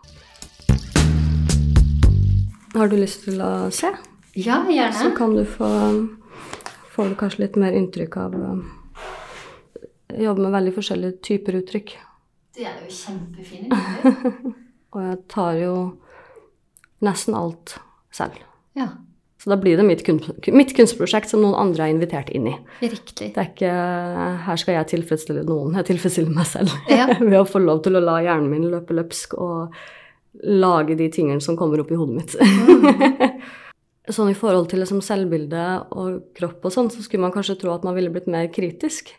Har 2.76 2.88
du 2.92 2.96
lyst 2.98 3.24
til 3.24 3.40
å 3.40 3.70
se? 3.72 3.92
ja, 4.36 4.58
gjerne. 4.68 4.92
Så 4.98 5.10
kan 5.16 5.36
du 5.36 5.44
få 5.48 5.68
Får 6.96 7.08
du 7.10 7.14
kanskje 7.20 7.42
litt 7.44 7.56
mer 7.60 7.72
inntrykk 7.76 8.14
av 8.16 8.34
eh, 8.40 8.60
jobber 10.14 10.42
med 10.46 10.54
veldig 10.54 10.74
forskjellige 10.76 11.18
typer 11.26 11.58
uttrykk. 11.60 11.96
Det 12.56 12.64
er 12.64 12.76
jo 12.84 12.92
kjempefine 12.96 13.80
Og 14.96 15.02
jeg 15.02 15.18
tar 15.28 15.58
jo 15.60 15.72
nesten 17.04 17.34
alt 17.36 17.74
selv. 18.14 18.38
Ja, 18.78 18.86
Så 19.42 19.50
da 19.52 19.58
blir 19.60 19.76
det 19.76 19.84
mitt, 19.84 20.00
kunst, 20.06 20.30
mitt 20.56 20.72
kunstprosjekt 20.76 21.28
som 21.28 21.42
noen 21.44 21.58
andre 21.60 21.84
er 21.84 21.92
invitert 21.92 22.30
inn 22.32 22.46
i. 22.48 22.54
riktig. 22.80 23.34
Det 23.34 23.42
er 23.42 23.50
ikke 23.50 23.74
her 24.46 24.62
skal 24.62 24.78
jeg 24.78 24.88
tilfredsstille 24.94 25.44
noen, 25.44 25.76
jeg 25.76 25.90
tilfredsstiller 25.90 26.32
meg 26.32 26.48
selv. 26.48 26.72
Ja. 26.88 27.10
Ved 27.20 27.36
å 27.42 27.44
få 27.48 27.60
lov 27.60 27.82
til 27.84 27.98
å 27.98 28.04
la 28.04 28.16
hjernen 28.24 28.48
min 28.54 28.70
løpe 28.72 28.96
løpsk 28.96 29.36
og 29.36 29.76
lage 30.46 30.96
de 30.96 31.10
tingene 31.12 31.44
som 31.44 31.56
kommer 31.60 31.80
opp 31.84 31.92
i 31.92 32.00
hodet 32.00 32.16
mitt. 32.22 32.36
sånn 34.14 34.30
i 34.30 34.36
forhold 34.38 34.68
til 34.70 34.82
liksom 34.82 35.00
selvbilde 35.02 35.62
og 35.98 36.28
kropp 36.36 36.66
og 36.68 36.74
sånn, 36.74 36.90
så 36.92 37.02
skulle 37.02 37.24
man 37.24 37.34
kanskje 37.34 37.56
tro 37.62 37.72
at 37.74 37.86
man 37.86 37.96
ville 37.96 38.12
blitt 38.14 38.28
mer 38.30 38.46
kritisk. 38.54 39.10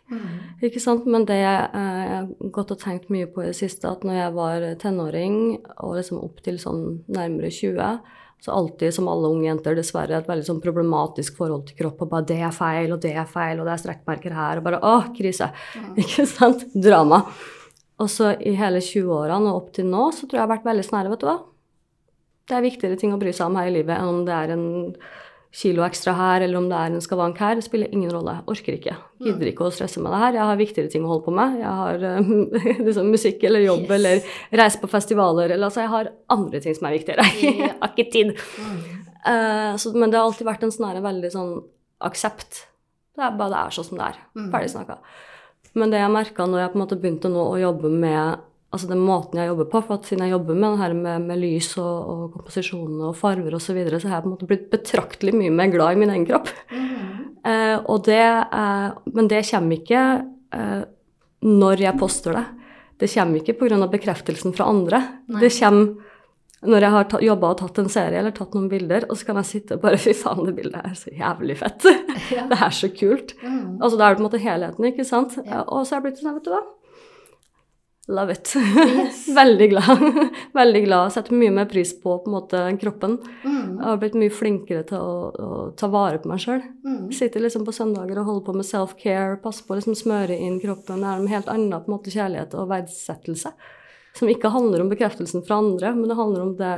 Ikke 0.64 0.80
sant? 0.80 1.08
Men 1.10 1.26
det 1.28 1.40
jeg 1.40 1.66
eh, 1.66 1.98
jeg 2.08 2.14
har 2.14 2.52
gått 2.54 2.72
og 2.72 2.80
tenkt 2.80 3.10
mye 3.12 3.28
på 3.28 3.44
i 3.44 3.50
det 3.50 3.58
siste, 3.58 3.90
at 3.90 4.06
når 4.06 4.20
jeg 4.20 4.36
var 4.38 4.68
tenåring 4.80 5.36
og 5.76 5.98
liksom 5.98 6.22
opp 6.22 6.40
til 6.44 6.56
sånn 6.62 7.02
nærmere 7.12 7.52
20, 7.52 8.00
så 8.40 8.54
alltid, 8.54 8.94
som 8.94 9.08
alle 9.10 9.28
unge 9.28 9.48
jenter, 9.48 9.74
dessverre 9.74 10.14
et 10.14 10.28
veldig 10.28 10.46
sånn 10.46 10.62
problematisk 10.62 11.36
forhold 11.40 11.66
til 11.68 11.78
kropp. 11.80 12.02
Og 12.02 12.10
bare 12.12 12.24
'det 12.24 12.40
er 12.46 12.54
feil, 12.54 12.92
og 12.92 13.00
det 13.02 13.14
er 13.16 13.26
feil, 13.26 13.58
og 13.58 13.66
det 13.66 13.72
er 13.72 13.82
strekkmerker 13.82 14.32
her', 14.32 14.58
og 14.58 14.64
bare 14.64 14.80
'å, 14.80 15.14
krise'. 15.16 15.50
Ikke 16.02 16.26
sant? 16.26 16.64
Drama. 16.74 17.26
Og 17.98 18.06
så 18.06 18.38
i 18.38 18.54
hele 18.54 18.78
20-årene 18.78 19.50
og 19.50 19.56
opp 19.56 19.72
til 19.72 19.86
nå, 19.86 20.12
så 20.12 20.26
tror 20.26 20.38
jeg 20.38 20.42
jeg 20.42 20.48
har 20.48 20.56
vært 20.56 20.68
veldig 20.70 20.84
sånn 20.86 20.98
her, 21.00 21.10
vet 21.10 21.20
du 21.20 21.26
hva. 21.26 21.38
Det 22.48 22.56
er 22.56 22.64
viktigere 22.64 22.96
ting 23.00 23.12
å 23.14 23.18
bry 23.20 23.32
seg 23.36 23.50
om 23.50 23.56
her 23.60 23.68
i 23.70 23.74
livet 23.74 23.96
enn 23.98 24.08
om 24.08 24.22
det 24.28 24.34
er 24.36 24.52
en 24.54 24.66
kilo 25.58 25.82
ekstra 25.86 26.12
her, 26.12 26.42
eller 26.44 26.58
om 26.60 26.66
det 26.68 26.76
er 26.76 26.92
en 26.92 27.02
skavank 27.02 27.38
her. 27.40 27.56
Det 27.56 27.64
spiller 27.64 27.88
ingen 27.96 28.10
rolle. 28.12 28.34
Orker 28.52 28.74
ikke. 28.76 28.94
Gidder 29.24 29.48
ikke 29.50 29.64
å 29.66 29.72
stresse 29.72 30.00
med 30.04 30.12
det 30.12 30.18
her. 30.20 30.36
Jeg 30.36 30.44
har 30.50 30.58
viktigere 30.60 30.92
ting 30.92 31.06
å 31.06 31.12
holde 31.12 31.24
på 31.24 31.34
med. 31.34 31.56
Jeg 31.62 31.72
har 31.78 32.04
eh, 32.10 32.28
liksom 32.86 33.08
musikk 33.12 33.44
eller 33.48 33.64
jobb 33.64 33.86
Yes. 33.88 33.94
eller 33.96 34.60
reise 34.62 34.80
på 34.82 34.90
festivaler. 34.92 35.54
Eller 35.54 35.70
altså, 35.70 35.82
jeg 35.86 35.92
har 35.94 36.10
andre 36.36 36.60
ting 36.64 36.76
som 36.76 36.88
er 36.90 36.98
viktigere. 36.98 37.24
jeg 37.42 37.72
har 37.80 37.92
ikke 37.94 38.08
tid. 38.12 38.34
Eh, 39.24 39.72
så, 39.80 39.94
men 39.96 40.12
det 40.12 40.20
har 40.20 40.28
alltid 40.28 40.48
vært 40.48 40.68
en 40.68 40.74
sånn 40.74 41.00
veldig 41.08 41.32
sånn 41.32 41.54
aksept. 42.06 42.62
Det 43.16 43.24
er 43.26 43.34
bare 43.40 43.54
det 43.56 43.62
er 43.64 43.76
sånn 43.78 43.88
som 43.88 43.98
det 44.02 44.10
er. 44.12 44.20
Ferdig 44.52 44.74
snakka. 44.76 44.98
Men 45.78 45.90
det 45.92 46.00
jeg 46.04 46.12
merka 46.12 46.46
når 46.48 46.62
jeg 46.62 46.72
på 46.74 46.78
en 46.78 46.84
måte 46.84 47.00
begynte 47.00 47.32
nå 47.32 47.48
å 47.54 47.56
jobbe 47.60 47.90
med 47.92 48.44
altså 48.68 48.88
den 48.90 49.00
måten 49.00 49.40
jeg 49.40 49.48
jobber 49.48 49.68
på, 49.72 49.80
for 49.86 49.96
at 49.96 50.08
siden 50.08 50.26
jeg 50.26 50.34
jobber 50.34 50.58
med 50.58 50.74
det 50.74 50.82
her 50.82 50.96
med, 50.98 51.28
med 51.30 51.40
lys 51.40 51.70
og, 51.80 52.10
og 52.12 52.24
komposisjoner 52.36 53.06
og 53.10 53.16
farger 53.16 53.56
osv., 53.56 53.70
så, 53.70 53.76
videre, 53.78 54.00
så 54.00 54.10
har 54.10 54.18
jeg 54.18 54.26
på 54.26 54.30
en 54.30 54.34
måte 54.36 54.48
blitt 54.50 54.66
betraktelig 54.72 55.34
mye 55.36 55.54
mer 55.54 55.72
glad 55.72 55.96
i 55.96 56.02
min 56.02 56.12
egen 56.12 56.26
kropp. 56.28 56.52
Eh, 57.48 57.76
og 57.78 58.04
det, 58.08 58.20
eh, 58.20 58.88
men 59.14 59.30
det 59.30 59.44
kommer 59.48 59.78
ikke 59.78 60.04
eh, 60.58 60.82
når 61.48 61.84
jeg 61.86 62.00
poster 62.00 62.36
det. 62.36 62.44
Det 62.98 63.08
kommer 63.14 63.40
ikke 63.40 63.56
pga. 63.60 63.86
bekreftelsen 63.88 64.52
fra 64.56 64.68
andre. 64.68 65.02
Nei. 65.30 65.40
Det 65.46 65.52
kommer 65.54 66.04
når 66.66 66.82
jeg 66.82 66.90
har 66.90 67.20
jobba 67.22 67.50
og 67.52 67.60
tatt 67.60 67.76
en 67.78 67.90
serie 67.92 68.18
eller 68.18 68.34
tatt 68.34 68.56
noen 68.56 68.66
bilder, 68.70 69.04
og 69.06 69.18
så 69.18 69.28
kan 69.28 69.38
jeg 69.38 69.50
sitte 69.52 69.76
og 69.76 69.84
bare 69.84 70.00
Fy 70.02 70.14
faen, 70.18 70.42
det 70.48 70.56
bildet 70.56 70.82
er 70.82 70.96
så 70.98 71.12
jævlig 71.14 71.60
fett. 71.60 71.86
Ja. 72.34 72.44
Det 72.50 72.58
er 72.60 72.74
så 72.74 72.90
kult. 72.92 73.30
Mm. 73.40 73.78
Altså, 73.80 73.96
da 73.96 74.04
er 74.04 74.12
det 74.12 74.18
på 74.18 74.20
en 74.20 74.26
måte 74.26 74.40
helheten, 74.42 74.86
ikke 74.90 75.06
sant? 75.06 75.38
Ja. 75.46 75.62
Og 75.64 75.86
så 75.86 75.94
er 75.94 76.00
jeg 76.00 76.04
blitt 76.08 76.18
sånn, 76.20 76.34
vet 76.36 76.44
du 76.44 76.50
hva. 76.52 76.60
Love 78.08 78.32
it. 78.32 78.54
Yes. 78.56 79.28
Veldig 79.36 79.70
glad. 79.70 80.28
Veldig 80.52 80.84
glad. 80.84 81.12
Setter 81.12 81.34
mye 81.36 81.52
mer 81.52 81.66
pris 81.68 81.90
på 82.00 82.14
på 82.24 82.32
måte 82.32 82.62
kroppen. 82.80 83.18
Mm. 83.44 83.74
Jeg 83.74 83.84
har 83.84 83.98
blitt 84.00 84.16
mye 84.16 84.32
flinkere 84.32 84.86
til 84.88 84.96
å, 84.96 85.16
å 85.28 85.58
ta 85.76 85.90
vare 85.92 86.20
på 86.22 86.30
meg 86.30 86.40
sjøl. 86.40 86.62
Mm. 86.86 87.10
Sitter 87.12 87.44
liksom 87.44 87.66
på 87.68 87.74
søndager 87.76 88.22
og 88.22 88.30
holder 88.30 88.46
på 88.46 88.54
med 88.56 88.68
self-care, 88.68 89.36
passer 89.42 89.68
på 89.68 89.76
å 89.76 89.80
liksom 89.80 89.98
smøre 89.98 90.38
inn 90.40 90.56
kroppen. 90.62 91.04
Det 91.04 91.10
er 91.10 91.20
en 91.20 91.34
helt 91.34 91.52
annen 91.52 91.76
på 91.76 91.92
en 91.92 91.96
måte 91.98 92.14
kjærlighet 92.14 92.56
og 92.56 92.70
verdsettelse. 92.72 93.52
Som 94.16 94.32
ikke 94.32 94.54
handler 94.56 94.82
om 94.82 94.88
bekreftelsen 94.88 95.44
fra 95.44 95.60
andre, 95.60 95.92
men 95.92 96.08
det 96.08 96.16
handler 96.16 96.46
om 96.46 96.56
det 96.56 96.74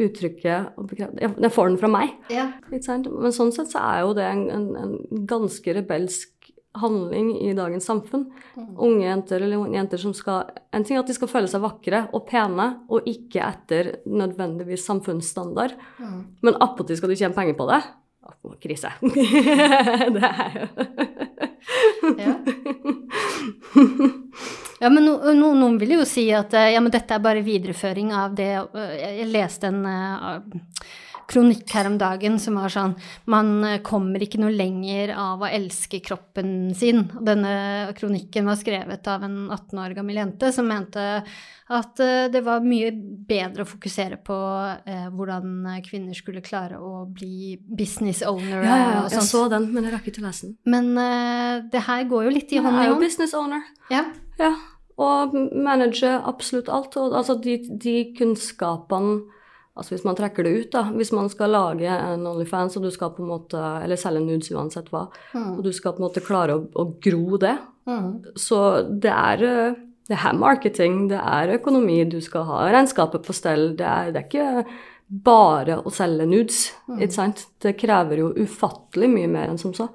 uttrykket 0.00 0.78
og 0.78 0.92
jeg 0.94 1.50
får 1.52 1.72
den 1.72 1.80
fra 1.80 1.90
meg. 1.90 2.14
Ja. 2.30 2.46
Men 2.70 3.34
sånn 3.34 3.50
sett 3.52 3.72
så 3.74 3.82
er 3.82 4.04
jo 4.04 4.14
det 4.16 4.28
en, 4.28 4.46
en, 4.54 4.68
en 4.78 5.26
ganske 5.28 5.74
rebelsk 5.76 6.30
handling 6.78 7.32
i 7.40 7.54
dagens 7.54 7.84
samfunn. 7.88 8.28
Unge 8.76 9.06
jenter 9.06 9.40
eller 9.40 9.56
unge 9.56 9.78
jenter 9.78 9.98
som 9.98 10.14
skal 10.14 10.50
En 10.72 10.84
ting 10.86 10.96
er 10.96 11.02
at 11.02 11.08
de 11.10 11.16
skal 11.16 11.30
føle 11.30 11.50
seg 11.50 11.62
vakre 11.64 12.04
og 12.14 12.26
pene, 12.28 12.66
og 12.90 13.08
ikke 13.10 13.42
etter 13.42 13.90
nødvendigvis 14.06 14.84
samfunnsstandard. 14.86 15.74
Mm. 15.98 16.20
Men 16.46 16.60
attpåtil 16.62 17.00
skal 17.00 17.10
de 17.10 17.18
tjene 17.18 17.36
penger 17.36 17.58
på 17.58 17.66
det. 17.72 17.80
Å, 18.30 18.54
Krise. 18.62 18.94
det 20.14 20.30
er 20.30 20.58
jo 20.60 20.66
Ja. 22.16 22.34
Ja, 24.80 24.88
men 24.88 25.04
no, 25.04 25.18
no, 25.36 25.50
noen 25.52 25.76
vil 25.80 25.98
jo 25.98 26.04
si 26.08 26.22
at 26.32 26.54
eh, 26.56 26.70
ja, 26.72 26.80
men 26.80 26.92
dette 26.92 27.12
er 27.12 27.20
bare 27.20 27.44
videreføring 27.44 28.14
av 28.16 28.32
det 28.38 28.48
eh, 28.56 28.94
Jeg 29.20 29.26
leste 29.28 29.68
en 29.68 29.82
eh, 29.84 30.38
kronikk 31.30 31.70
her 31.76 31.88
om 31.90 31.96
dagen 32.00 32.38
som 32.42 32.58
var 32.58 32.72
sånn 32.72 32.96
Man 33.30 33.52
eh, 33.66 33.78
kommer 33.86 34.22
ikke 34.22 34.40
noe 34.42 34.54
lenger 34.54 35.14
av 35.14 35.44
å 35.44 35.50
elske 35.50 36.02
kroppen 36.04 36.74
sin. 36.76 37.06
Denne 37.22 37.94
kronikken 37.98 38.48
var 38.50 38.58
skrevet 38.60 39.06
av 39.10 39.24
en 39.26 39.38
18 39.48 39.82
år 39.84 39.96
gammel 39.98 40.20
jente 40.22 40.52
som 40.54 40.68
mente 40.70 41.06
at 41.70 42.00
eh, 42.02 42.26
det 42.32 42.42
var 42.42 42.64
mye 42.66 42.90
bedre 43.30 43.62
å 43.62 43.68
fokusere 43.70 44.18
på 44.26 44.36
eh, 44.90 45.06
hvordan 45.14 45.68
kvinner 45.86 46.18
skulle 46.18 46.42
klare 46.42 46.80
å 46.82 47.04
bli 47.06 47.54
business 47.62 48.24
owner 48.26 48.64
Ja, 48.64 48.78
ja, 48.80 48.98
og 49.04 49.14
jeg 49.14 49.28
så 49.28 49.44
den, 49.52 49.70
men 49.74 49.86
jeg 49.86 49.94
rakk 49.94 50.10
ikke 50.10 50.24
å 50.24 50.26
lese 50.26 50.48
den. 50.48 50.56
Men 50.74 50.90
eh, 50.98 51.62
det 51.70 51.84
her 51.86 52.04
går 52.10 52.26
jo 52.26 52.34
litt 52.34 52.50
i 52.50 52.58
Jeg 52.58 52.66
hånd 52.66 52.80
Jeg 52.80 52.90
er 52.90 52.94
jo 52.94 53.00
business 53.04 53.36
owner. 53.38 53.66
Ja. 53.92 54.04
Ja, 54.40 54.54
og 55.00 55.34
manager 55.54 56.18
absolutt 56.28 56.70
alt. 56.72 56.96
Og 56.98 57.14
altså 57.16 57.36
de, 57.40 57.60
de 57.80 57.94
kunnskapene 58.18 59.20
Altså 59.78 59.94
hvis 59.94 60.04
man 60.04 60.16
trekker 60.18 60.44
det 60.44 60.52
ut, 60.58 60.70
da. 60.74 60.82
Hvis 60.92 61.12
man 61.14 61.28
skal 61.30 61.52
lage 61.54 61.86
en 61.88 62.26
Onlyfans, 62.26 62.76
og 62.76 62.82
du 62.82 62.90
skal 62.90 63.12
på 63.14 63.22
en 63.22 63.30
måte 63.30 63.60
Eller 63.84 63.96
selge 63.96 64.20
nudes 64.24 64.50
uansett 64.52 64.90
hva, 64.90 65.04
og 65.34 65.60
du 65.64 65.70
skal 65.72 65.94
på 65.94 66.02
en 66.02 66.08
måte 66.08 66.20
klare 66.26 66.56
å, 66.58 66.64
å 66.74 66.88
gro 67.00 67.38
det, 67.40 67.56
Mm. 67.90 68.20
så 68.36 68.58
det 69.00 69.10
er 69.10 69.42
eh, 69.42 69.74
det 70.06 70.18
er 70.18 70.34
marketing, 70.36 71.08
det 71.08 71.18
er 71.18 71.54
økonomi, 71.56 72.04
du 72.04 72.20
skal 72.20 72.44
ha 72.44 72.58
regnskapet 72.70 73.22
på 73.24 73.32
stell. 73.34 73.74
Det 73.78 73.86
er, 73.86 74.10
det 74.12 74.20
er 74.20 74.26
ikke 74.28 74.66
bare 75.08 75.78
å 75.86 75.90
selge 75.90 76.26
nudes, 76.28 76.58
ikke 76.98 77.14
sant? 77.16 77.46
Det 77.62 77.72
krever 77.80 78.18
jo 78.20 78.28
ufattelig 78.36 79.08
mye 79.10 79.30
mer 79.32 79.48
enn 79.50 79.58
som 79.58 79.72
så. 79.74 79.88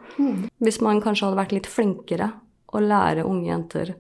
Hvis 0.64 0.82
man 0.84 1.00
kanskje 1.04 1.28
hadde 1.30 1.40
vært 1.40 1.56
litt 1.56 1.68
flinkere 1.72 2.32
å 2.74 2.82
lære 2.84 3.24
unge 3.28 3.48
jenter 3.52 3.94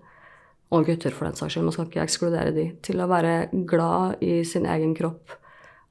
og 0.71 0.87
gutter 0.89 1.11
for 1.15 1.27
den 1.29 1.35
saks 1.37 1.53
skyld, 1.55 1.67
man 1.69 1.75
skal 1.77 1.87
ikke 1.91 2.03
ekskludere 2.07 2.51
de, 2.55 2.67
til 2.83 2.99
å 3.03 3.07
være 3.11 3.35
glad 3.69 4.23
i 4.25 4.41
sin 4.47 4.65
egen 4.65 4.95
kropp 4.97 5.37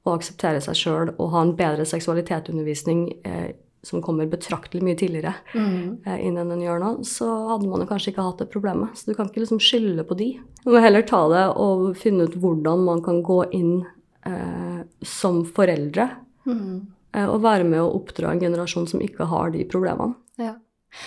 og 0.05 0.19
akseptere 0.19 0.61
seg 0.61 0.75
sjøl 0.77 1.13
og 1.17 1.29
ha 1.33 1.41
en 1.41 1.55
bedre 1.57 1.85
seksualitetsundervisning 1.85 3.05
eh, 3.25 3.53
som 3.85 4.01
kommer 4.01 4.25
betraktelig 4.29 4.81
mye 4.83 4.97
tidligere 4.97 5.33
Mm. 5.53 5.97
eh, 6.05 6.19
inn 6.25 6.37
enn 6.41 6.49
den 6.49 6.61
gjør 6.61 6.79
nå, 6.81 6.91
så 7.05 7.27
hadde 7.51 7.67
man 7.69 7.81
jo 7.83 7.87
kanskje 7.89 8.11
ikke 8.13 8.23
hatt 8.25 8.39
det 8.41 8.49
problemet. 8.53 8.95
Så 8.97 9.05
du 9.11 9.13
kan 9.17 9.27
ikke 9.29 9.43
liksom 9.43 9.59
skylde 9.61 10.03
på 10.07 10.17
de. 10.17 10.39
Du 10.63 10.71
må 10.71 10.81
heller 10.81 11.01
ta 11.05 11.27
det 11.29 11.43
og 11.57 11.95
finne 11.97 12.25
ut 12.25 12.33
hvordan 12.41 12.83
man 12.85 13.01
kan 13.05 13.21
gå 13.23 13.43
inn 13.53 13.85
eh, 14.25 14.83
som 15.03 15.43
foreldre 15.45 16.09
Mm. 16.45 16.85
eh, 17.13 17.25
og 17.25 17.41
være 17.41 17.63
med 17.65 17.79
å 17.81 17.93
oppdra 17.99 18.31
en 18.31 18.39
generasjon 18.39 18.87
som 18.87 18.99
ikke 19.01 19.25
har 19.25 19.49
de 19.51 19.63
problemene. 19.65 20.15
Ja. 20.37 20.55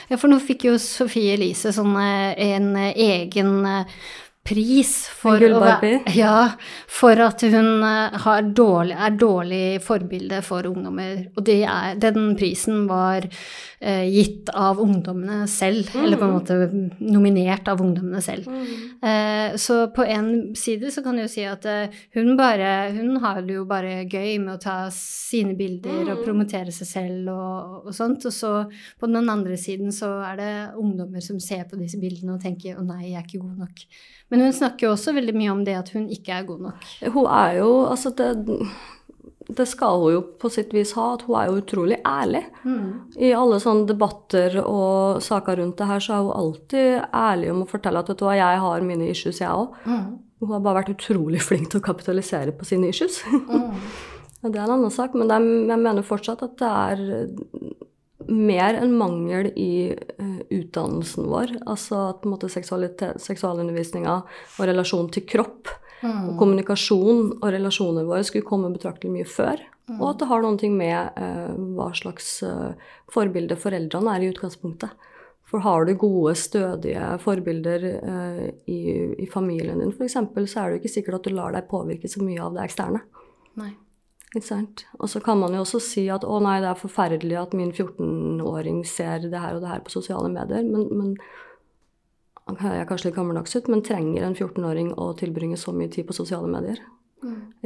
ja, 0.09 0.17
for 0.17 0.29
nå 0.29 0.39
fikk 0.41 0.65
jo 0.65 0.79
Sofie 0.79 1.35
Elise 1.35 1.71
sånn 1.75 1.95
eh, 1.99 2.35
en 2.57 2.75
egen 2.77 3.65
eh, 3.67 3.85
pris 4.49 4.93
for, 5.13 5.37
være- 5.61 5.81
ja, 6.17 6.37
for 6.89 7.21
at 7.21 7.43
hun 7.53 7.83
eh, 7.85 8.19
har 8.25 8.43
dårlig, 8.57 8.97
er 8.97 9.17
dårlig 9.21 9.65
forbilde 9.85 10.41
for 10.47 10.65
ungdommer. 10.71 11.27
Og 11.37 11.45
det 11.45 11.61
er, 11.69 11.95
den 12.01 12.31
prisen 12.41 12.87
var 12.89 13.27
eh, 13.29 14.07
gitt 14.09 14.49
av 14.57 14.81
ungdommene 14.81 15.43
selv, 15.51 15.91
eller 15.95 16.17
på 16.21 16.25
en 16.25 16.37
måte 16.39 16.57
nominert 17.05 17.69
av 17.69 17.83
ungdommene 17.85 18.23
selv. 18.25 18.49
Eh, 19.05 19.57
så 19.61 19.79
på 19.95 20.07
en 20.09 20.31
side 20.59 20.91
så 20.95 21.05
kan 21.05 21.19
du 21.21 21.27
si 21.29 21.45
at 21.47 21.67
eh, 21.69 21.93
hun 22.17 22.33
bare 22.39 22.71
Hun 22.97 23.17
har 23.23 23.43
det 23.43 23.55
jo 23.59 23.65
bare 23.69 24.05
gøy 24.09 24.39
med 24.43 24.55
å 24.57 24.61
ta 24.63 24.79
sine 24.95 25.55
bilder 25.59 26.09
og 26.15 26.25
promotere 26.25 26.73
seg 26.75 26.89
selv 26.89 27.29
og, 27.35 27.87
og 27.89 27.95
sånt. 27.95 28.25
Og 28.29 28.33
så 28.35 28.53
på 28.99 29.07
den 29.11 29.29
andre 29.29 29.57
siden 29.61 29.93
så 29.95 30.15
er 30.33 30.37
det 30.41 30.53
ungdommer 30.79 31.21
som 31.25 31.39
ser 31.43 31.65
på 31.69 31.77
disse 31.81 31.99
bildene 32.01 32.35
og 32.37 32.43
tenker 32.43 32.77
'å 32.79 32.85
nei, 32.87 33.11
jeg 33.13 33.19
er 33.21 33.27
ikke 33.27 33.45
god 33.45 33.59
nok'. 33.67 33.85
Men 34.29 34.45
hun 34.45 34.53
snakker 34.53 34.88
jo 34.88 34.93
også 34.95 35.14
veldig 35.17 35.35
mye 35.37 35.55
om 35.55 35.64
det 35.64 35.75
at 35.79 35.91
hun 35.95 36.09
ikke 36.12 36.37
er 36.37 36.47
god 36.49 36.69
nok. 36.69 36.87
Hun 37.14 37.27
er 37.33 37.59
jo 37.62 37.71
Altså, 37.88 38.12
det, 38.17 38.59
det 39.49 39.64
skal 39.71 40.03
hun 40.03 40.12
jo 40.12 40.23
på 40.41 40.51
sitt 40.53 40.75
vis 40.77 40.93
ha, 40.99 41.14
at 41.17 41.25
hun 41.25 41.38
er 41.41 41.49
jo 41.49 41.62
utrolig 41.62 41.99
ærlig. 42.07 42.45
I 43.17 43.33
alle 43.33 43.61
sånne 43.64 43.88
debatter 43.88 44.61
og 44.64 45.23
saker 45.25 45.62
rundt 45.62 45.81
det 45.81 45.88
her, 45.88 46.05
så 46.05 46.19
er 46.19 46.27
hun 46.27 46.37
alltid 46.43 46.91
ærlig 47.09 47.53
om 47.55 47.64
å 47.64 47.71
fortelle 47.71 48.05
at 48.05 48.12
vet 48.12 48.21
du 48.21 48.27
hva, 48.29 48.37
jeg 48.37 48.62
har 48.67 48.87
mine 48.91 49.09
issues, 49.09 49.41
jeg 49.41 49.49
òg. 49.49 49.81
Hun 50.38 50.53
har 50.55 50.62
bare 50.62 50.83
vært 50.83 50.95
utrolig 50.99 51.41
flink 51.49 51.73
til 51.73 51.81
å 51.81 51.88
kapitalisere 51.88 52.53
på 52.55 52.69
sine 52.69 52.93
issues. 52.93 53.23
Mm. 53.33 53.73
det 54.53 54.55
er 54.55 54.64
en 54.67 54.77
annen 54.77 54.93
sak, 54.93 55.17
men 55.17 55.33
er, 55.33 55.49
jeg 55.73 55.87
mener 55.88 56.07
fortsatt 56.07 56.45
at 56.45 56.61
det 56.61 56.69
er 56.69 57.05
mer 58.26 58.74
en 58.74 58.94
mangel 58.98 59.52
i 59.57 59.94
uh, 59.94 60.40
utdannelsen 60.50 61.28
vår. 61.31 61.54
Altså 61.66 62.00
at 62.11 62.22
på 62.22 62.28
en 62.28 62.35
måte 62.35 62.50
seksualundervisninga 62.50 64.16
og 64.18 64.70
relasjon 64.70 65.11
til 65.14 65.26
kropp 65.28 65.70
og 65.98 66.37
kommunikasjon 66.38 67.33
og 67.40 67.48
relasjoner 67.50 68.07
våre 68.07 68.22
skulle 68.26 68.46
komme 68.46 68.70
betraktelig 68.70 69.11
mye 69.14 69.28
før. 69.28 69.62
Og 69.96 70.04
at 70.11 70.20
det 70.20 70.28
har 70.31 70.44
ting 70.61 70.76
med 70.78 71.18
uh, 71.18 71.54
hva 71.78 71.90
slags 71.96 72.42
uh, 72.46 72.74
forbilde 73.11 73.57
foreldrene 73.59 74.14
er 74.14 74.26
i 74.26 74.33
utgangspunktet. 74.35 74.92
For 75.48 75.64
har 75.64 75.87
du 75.88 75.94
gode, 75.96 76.35
stødige 76.37 77.14
forbilder 77.22 77.87
i, 78.68 78.81
i 79.16 79.28
familien 79.33 79.81
din 79.81 79.94
f.eks., 79.96 80.12
så 80.12 80.61
er 80.61 80.66
det 80.68 80.74
jo 80.74 80.81
ikke 80.83 80.92
sikkert 80.92 81.16
at 81.22 81.24
du 81.31 81.33
lar 81.33 81.57
deg 81.57 81.70
påvirke 81.70 82.11
så 82.12 82.20
mye 82.20 82.42
av 82.44 82.52
det 82.52 82.66
eksterne. 82.68 83.00
Nei. 83.57 83.70
Og 84.99 85.09
så 85.09 85.23
kan 85.25 85.38
man 85.41 85.55
jo 85.57 85.62
også 85.64 85.81
si 85.81 86.05
at 86.12 86.27
å 86.27 86.38
nei, 86.45 86.59
det 86.61 86.69
er 86.69 86.81
forferdelig 86.81 87.38
at 87.41 87.55
min 87.57 87.71
14-åring 87.73 88.83
ser 88.85 89.25
det 89.25 89.41
her 89.41 89.57
og 89.57 89.64
det 89.64 89.71
her 89.73 89.85
på 89.85 89.95
sosiale 89.95 90.29
medier, 90.33 90.67
men, 90.69 90.85
men 90.93 91.14
jeg 92.49 92.81
er 92.81 92.88
kanskje 92.88 93.11
litt 93.11 93.17
gammeldags 93.17 93.57
ut, 93.57 93.69
men 93.73 93.85
trenger 93.85 94.25
en 94.25 94.37
14-åring 94.37 94.95
å 95.01 95.11
tilbringe 95.17 95.57
så 95.61 95.73
mye 95.77 95.91
tid 95.93 96.09
på 96.09 96.17
sosiale 96.17 96.49
medier? 96.49 96.81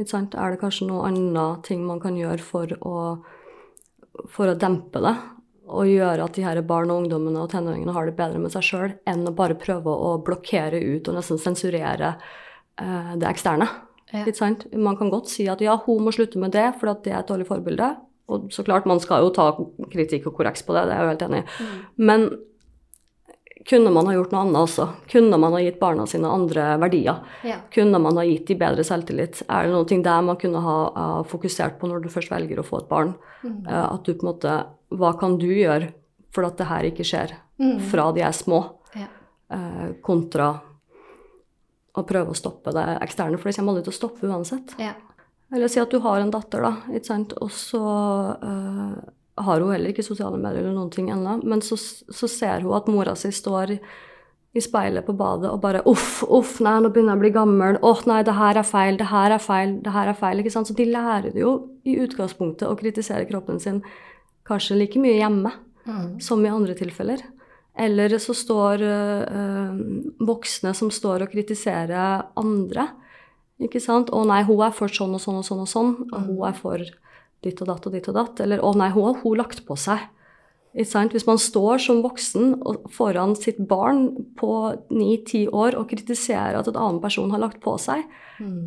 Sant? 0.09 0.35
Er 0.35 0.53
det 0.53 0.59
kanskje 0.63 0.87
noe 0.89 1.05
annet 1.07 1.63
ting 1.67 1.83
man 1.85 2.01
kan 2.03 2.17
gjøre 2.17 2.43
for 2.43 2.73
å, 2.81 2.95
for 4.31 4.49
å 4.49 4.57
dempe 4.59 5.03
det? 5.03 5.13
Og 5.73 5.87
gjøre 5.87 6.25
at 6.25 6.35
de 6.35 6.43
her 6.43 6.59
barn 6.67 6.91
og 6.91 7.03
ungdommene 7.03 7.45
og 7.45 7.51
tenåringene 7.53 7.95
har 7.95 8.09
det 8.09 8.17
bedre 8.17 8.41
med 8.41 8.51
seg 8.51 8.65
sjøl, 8.67 8.95
enn 9.07 9.23
å 9.29 9.35
bare 9.35 9.55
prøve 9.59 9.93
å 9.93 10.17
blokkere 10.25 10.81
ut 10.81 11.07
og 11.07 11.15
nesten 11.15 11.39
sensurere 11.39 12.15
eh, 12.15 13.13
det 13.15 13.29
eksterne. 13.29 13.69
Ja. 14.13 14.23
Litt 14.27 14.37
sant? 14.37 14.65
Man 14.77 14.97
kan 14.99 15.09
godt 15.09 15.27
si 15.31 15.47
at 15.49 15.61
ja, 15.61 15.75
hun 15.87 16.03
må 16.05 16.13
slutte 16.13 16.37
med 16.41 16.53
det, 16.53 16.67
for 16.79 16.93
det 17.03 17.11
er 17.13 17.19
et 17.23 17.29
dårlig 17.31 17.47
forbilde. 17.49 17.95
Og 18.29 18.47
så 18.53 18.63
klart, 18.63 18.85
man 18.87 19.01
skal 19.03 19.25
jo 19.25 19.31
ta 19.35 19.49
kritikk 19.91 20.27
og 20.29 20.37
korreks 20.37 20.63
på 20.63 20.73
det, 20.77 20.85
det 20.87 20.93
er 20.95 21.01
jeg 21.01 21.05
jo 21.07 21.13
helt 21.13 21.25
enig 21.27 21.41
i. 21.41 21.67
Men 21.97 22.27
kunne 23.67 23.91
man 23.95 24.07
ha 24.09 24.13
gjort 24.15 24.33
noe 24.33 24.41
annet 24.43 24.59
også? 24.59 24.85
Kunne 25.11 25.37
man 25.39 25.53
ha 25.55 25.61
gitt 25.63 25.79
barna 25.79 26.05
sine 26.09 26.27
andre 26.31 26.65
verdier? 26.81 27.21
Ja. 27.47 27.57
Kunne 27.73 27.99
man 28.03 28.17
ha 28.19 28.25
gitt 28.27 28.47
dem 28.51 28.59
bedre 28.59 28.83
selvtillit? 28.87 29.43
Er 29.47 29.67
det 29.69 29.73
noe 29.75 30.03
der 30.07 30.25
man 30.29 30.39
kunne 30.39 30.61
ha 30.63 30.77
uh, 30.95 31.21
fokusert 31.27 31.77
på 31.79 31.87
når 31.91 32.03
du 32.03 32.09
først 32.11 32.31
velger 32.33 32.59
å 32.59 32.65
få 32.67 32.81
et 32.83 32.89
barn? 32.91 33.13
Uh, 33.43 33.93
at 33.93 34.03
du 34.05 34.13
på 34.13 34.23
en 34.27 34.31
måte 34.33 34.57
Hva 34.93 35.13
kan 35.19 35.37
du 35.41 35.47
gjøre 35.49 35.89
for 36.33 36.45
at 36.47 36.57
det 36.59 36.67
her 36.69 36.89
ikke 36.91 37.05
skjer 37.07 37.39
Mm. 37.61 37.77
fra 37.79 38.11
de 38.11 38.21
er 38.25 38.31
små, 38.33 38.57
Ja. 38.97 39.05
eh, 39.53 39.91
kontra 40.01 40.59
å 41.93 42.03
prøve 42.09 42.33
å 42.33 42.37
stoppe 42.37 42.73
det 42.73 42.85
eksterne, 43.05 43.37
for 43.37 43.49
det 43.49 43.57
kommer 43.57 43.75
aldri 43.75 43.85
til 43.87 43.93
å 43.93 43.97
stoppe 43.99 44.29
uansett. 44.29 44.73
Ja. 44.81 44.93
Eller 45.53 45.69
si 45.69 45.81
at 45.81 45.91
du 45.93 45.99
har 46.01 46.21
en 46.21 46.31
datter, 46.33 46.63
da, 46.65 46.71
ikke 46.89 47.11
sant, 47.11 47.35
og 47.37 47.51
så 47.53 47.81
uh, 48.41 48.95
har 49.43 49.61
hun 49.61 49.73
heller 49.73 49.91
ikke 49.93 50.05
sosiale 50.05 50.39
medier 50.41 50.63
eller 50.63 50.73
noen 50.77 50.89
ting 50.93 51.11
ennå, 51.13 51.39
men 51.45 51.61
så, 51.61 51.77
så 51.77 52.29
ser 52.31 52.65
hun 52.65 52.73
at 52.77 52.89
mora 52.89 53.13
si 53.19 53.29
står 53.33 53.75
i 54.53 54.61
speilet 54.61 55.05
på 55.05 55.13
badet 55.17 55.49
og 55.49 55.61
bare 55.61 55.81
uff, 55.89 56.23
uff, 56.29 56.59
nei, 56.61 56.75
nå 56.81 56.89
begynner 56.93 57.15
jeg 57.15 57.21
å 57.21 57.23
bli 57.23 57.31
gammel, 57.33 57.77
åh, 57.81 58.01
nei, 58.09 58.21
det 58.25 58.35
her 58.37 58.57
er 58.61 58.65
feil, 58.69 58.97
det 58.97 59.09
her 59.09 59.33
er 59.33 59.41
feil, 59.41 59.77
det 59.85 59.93
her 59.93 60.09
er 60.11 60.17
feil, 60.17 60.41
ikke 60.41 60.53
sant. 60.53 60.69
Så 60.69 60.77
de 60.77 60.85
lærer 60.89 61.37
jo 61.37 61.53
i 61.89 61.95
utgangspunktet 62.01 62.69
å 62.69 62.77
kritisere 62.77 63.25
kroppen 63.29 63.61
sin 63.61 63.81
kanskje 64.45 64.77
like 64.77 65.01
mye 65.01 65.19
hjemme 65.19 65.53
Mm. 65.83 66.19
som 66.21 66.45
i 66.45 66.49
andre 66.49 66.73
tilfeller. 66.79 67.19
Eller 67.73 68.17
så 68.21 68.35
står 68.37 68.83
øh, 68.85 69.77
voksne 70.21 70.73
som 70.77 70.91
står 70.93 71.25
og 71.25 71.31
kritiserer 71.31 72.27
andre. 72.37 72.89
Ikke 73.63 73.81
sant? 73.81 74.11
'Å 74.11 74.25
nei, 74.27 74.43
hun 74.45 74.61
er 74.65 74.73
for 74.75 74.91
sånn 74.91 75.15
og 75.15 75.21
sånn 75.21 75.39
og 75.41 75.47
sånn 75.47 75.63
og 75.63 75.69
sånn', 75.69 75.93
og 76.11 76.19
hun 76.27 76.43
er 76.49 76.57
for 76.57 76.83
ditt 77.43 77.61
og 77.61 77.69
datt 77.69 77.87
og 77.87 77.95
ditt 77.95 78.09
og 78.09 78.17
datt. 78.17 78.41
Eller 78.45 78.59
'å 78.61 78.75
nei, 78.77 78.89
hun 78.93 79.09
har 79.09 79.21
hun 79.21 79.37
lagt 79.37 79.65
på 79.65 79.77
seg'. 79.77 80.09
Ikke 80.73 80.89
sant? 80.89 81.13
Hvis 81.13 81.27
man 81.27 81.37
står 81.37 81.77
som 81.77 82.01
voksen 82.01 82.55
foran 82.89 83.35
sitt 83.37 83.59
barn 83.69 84.25
på 84.35 84.73
ni-ti 84.89 85.45
år 85.47 85.77
og 85.77 85.89
kritiserer 85.89 86.57
at 86.57 86.67
en 86.67 86.79
annen 86.81 87.01
person 87.01 87.29
har 87.29 87.39
lagt 87.39 87.61
på 87.61 87.77
seg, 87.77 88.03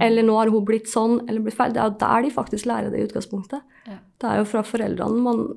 eller 0.00 0.22
'nå 0.22 0.36
har 0.38 0.50
hun 0.50 0.64
blitt 0.64 0.86
sånn', 0.86 1.28
eller 1.28 1.40
blitt 1.40 1.56
feil, 1.58 1.72
det 1.72 1.82
er 1.82 1.90
jo 1.90 1.98
der 1.98 2.22
de 2.22 2.30
faktisk 2.30 2.66
lærer 2.66 2.90
det 2.90 3.00
i 3.00 3.06
utgangspunktet. 3.08 3.62
Ja. 3.86 3.98
Det 4.18 4.30
er 4.30 4.36
jo 4.38 4.44
fra 4.44 4.62
foreldrene 4.62 5.22
man 5.22 5.56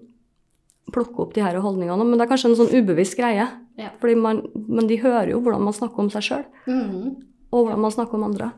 plukker 0.91 1.25
opp 1.25 1.33
de 1.35 1.41
her 1.45 1.55
holdningene, 1.61 2.05
men 2.05 2.17
det 2.19 2.25
er 2.27 2.31
kanskje 2.33 2.51
en 2.51 2.57
sånn 2.59 2.73
ubevisst 2.75 3.17
greie. 3.19 3.47
Ja. 3.79 3.89
Fordi 4.01 4.15
man, 4.19 4.43
men 4.67 4.87
de 4.89 4.97
hører 5.01 5.31
jo 5.33 5.39
hvordan 5.41 5.63
man 5.69 5.73
snakker 5.77 5.99
om 6.05 6.09
seg 6.13 6.25
sjøl, 6.25 6.45
Mm. 6.67 7.15
og 7.51 7.65
hvordan 7.65 7.79
man 7.81 7.91
snakker 7.95 8.19
om 8.19 8.23
andre. 8.29 8.51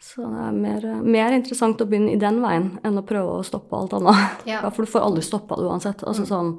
Så 0.00 0.24
det 0.24 0.40
er 0.48 0.52
mer, 0.56 0.84
mer 1.04 1.34
interessant 1.36 1.80
å 1.82 1.86
begynne 1.86 2.14
i 2.14 2.18
den 2.20 2.38
veien 2.40 2.70
enn 2.86 2.96
å 2.98 3.04
prøve 3.06 3.36
å 3.38 3.44
stoppe 3.44 3.76
alt 3.76 3.92
annet. 3.98 4.46
Ja. 4.48 4.62
For 4.72 4.86
du 4.86 4.90
får 4.90 5.04
aldri 5.04 5.22
stoppa 5.26 5.58
det 5.60 5.66
uansett. 5.68 6.02
Altså, 6.08 6.24
sånn, 6.26 6.54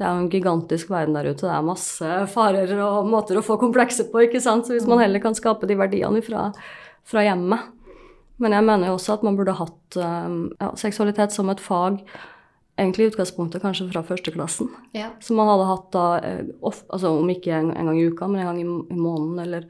det 0.00 0.06
er 0.06 0.14
jo 0.16 0.22
en 0.24 0.30
gigantisk 0.32 0.88
verden 0.94 1.14
der 1.18 1.28
ute. 1.28 1.44
Det 1.44 1.52
er 1.52 1.66
masse 1.66 2.14
farer 2.32 2.72
og 2.80 3.10
måter 3.12 3.36
å 3.38 3.44
få 3.44 3.58
komplekser 3.60 4.08
på. 4.10 4.22
ikke 4.24 4.40
sant? 4.40 4.64
Så 4.66 4.72
hvis 4.78 4.88
man 4.88 5.02
heller 5.02 5.20
kan 5.20 5.36
skape 5.36 5.68
de 5.68 5.76
verdiene 5.76 6.22
fra, 6.24 6.48
fra 7.04 7.26
hjemmet. 7.26 7.74
Men 8.38 8.54
jeg 8.56 8.64
mener 8.64 8.88
jo 8.88 8.96
også 8.96 9.18
at 9.18 9.24
man 9.26 9.36
burde 9.36 9.56
hatt 9.58 9.96
um, 9.98 10.40
ja, 10.60 10.70
seksualitet 10.78 11.34
som 11.34 11.50
et 11.52 11.60
fag 11.60 12.00
egentlig 12.78 13.04
i 13.04 13.10
utgangspunktet 13.12 13.62
kanskje 13.64 13.88
fra 13.90 14.04
førsteklassen. 14.06 14.70
Ja. 14.96 15.10
Som 15.24 15.40
man 15.40 15.50
hadde 15.50 15.68
hatt 15.68 15.90
da, 15.94 16.06
eh, 16.24 16.46
of, 16.60 16.84
altså 16.88 17.12
om 17.18 17.30
ikke 17.32 17.52
en, 17.56 17.72
en 17.74 17.90
gang 17.90 18.00
i 18.00 18.06
uka, 18.08 18.28
men 18.30 18.42
en 18.42 18.50
gang 18.52 18.62
i, 18.62 18.66
i 18.94 18.98
måneden, 18.98 19.42
eller, 19.44 19.68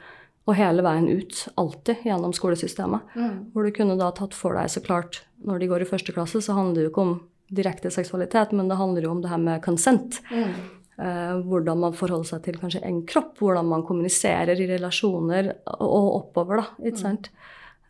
og 0.48 0.56
hele 0.56 0.84
veien 0.84 1.08
ut, 1.08 1.42
alltid 1.60 2.06
gjennom 2.08 2.34
skolesystemet. 2.36 3.16
Mm. 3.16 3.36
Hvor 3.54 3.66
du 3.66 3.74
kunne 3.76 3.98
da 4.00 4.12
tatt 4.16 4.36
for 4.36 4.56
deg, 4.58 4.70
så 4.72 4.84
klart, 4.84 5.22
når 5.44 5.62
de 5.62 5.70
går 5.72 5.84
i 5.84 5.90
første 5.90 6.14
klasse, 6.14 6.42
så 6.44 6.56
handler 6.56 6.82
det 6.82 6.88
jo 6.88 6.94
ikke 6.94 7.06
om 7.06 7.14
direkte 7.48 7.90
seksualitet, 7.92 8.52
men 8.52 8.68
det 8.68 8.76
handler 8.76 9.06
jo 9.06 9.14
om 9.14 9.22
det 9.24 9.30
her 9.32 9.40
med 9.40 9.62
consent. 9.64 10.20
Mm. 10.28 10.56
Eh, 10.98 11.36
hvordan 11.46 11.78
man 11.78 11.94
forholder 11.94 12.26
seg 12.32 12.42
til 12.44 12.58
kanskje 12.58 12.82
en 12.84 13.04
kropp, 13.08 13.36
hvordan 13.38 13.68
man 13.70 13.84
kommuniserer 13.86 14.58
i 14.58 14.66
relasjoner 14.68 15.52
og 15.78 16.08
oppover, 16.24 16.60
da. 16.64 16.88
ikke 16.90 17.00
sant? 17.04 17.30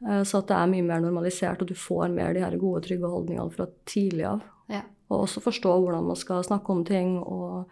Eh, 0.05 0.23
så 0.23 0.43
at 0.43 0.51
det 0.51 0.59
er 0.59 0.71
mye 0.75 0.87
mer 0.87 1.03
normalisert, 1.03 1.63
og 1.65 1.71
du 1.71 1.79
får 1.79 2.13
mer 2.13 2.37
de 2.37 2.45
her 2.45 2.59
gode, 2.61 2.85
trygge 2.87 3.11
holdningene 3.11 3.55
fra 3.55 3.67
tidlig 3.89 4.29
av. 4.29 4.45
Ja. 4.69 4.85
Og 5.11 5.23
også 5.25 5.41
forstå 5.41 5.75
hvordan 5.81 6.05
man 6.11 6.17
skal 6.21 6.45
snakke 6.45 6.71
om 6.75 6.85
ting 6.85 7.19
og 7.23 7.69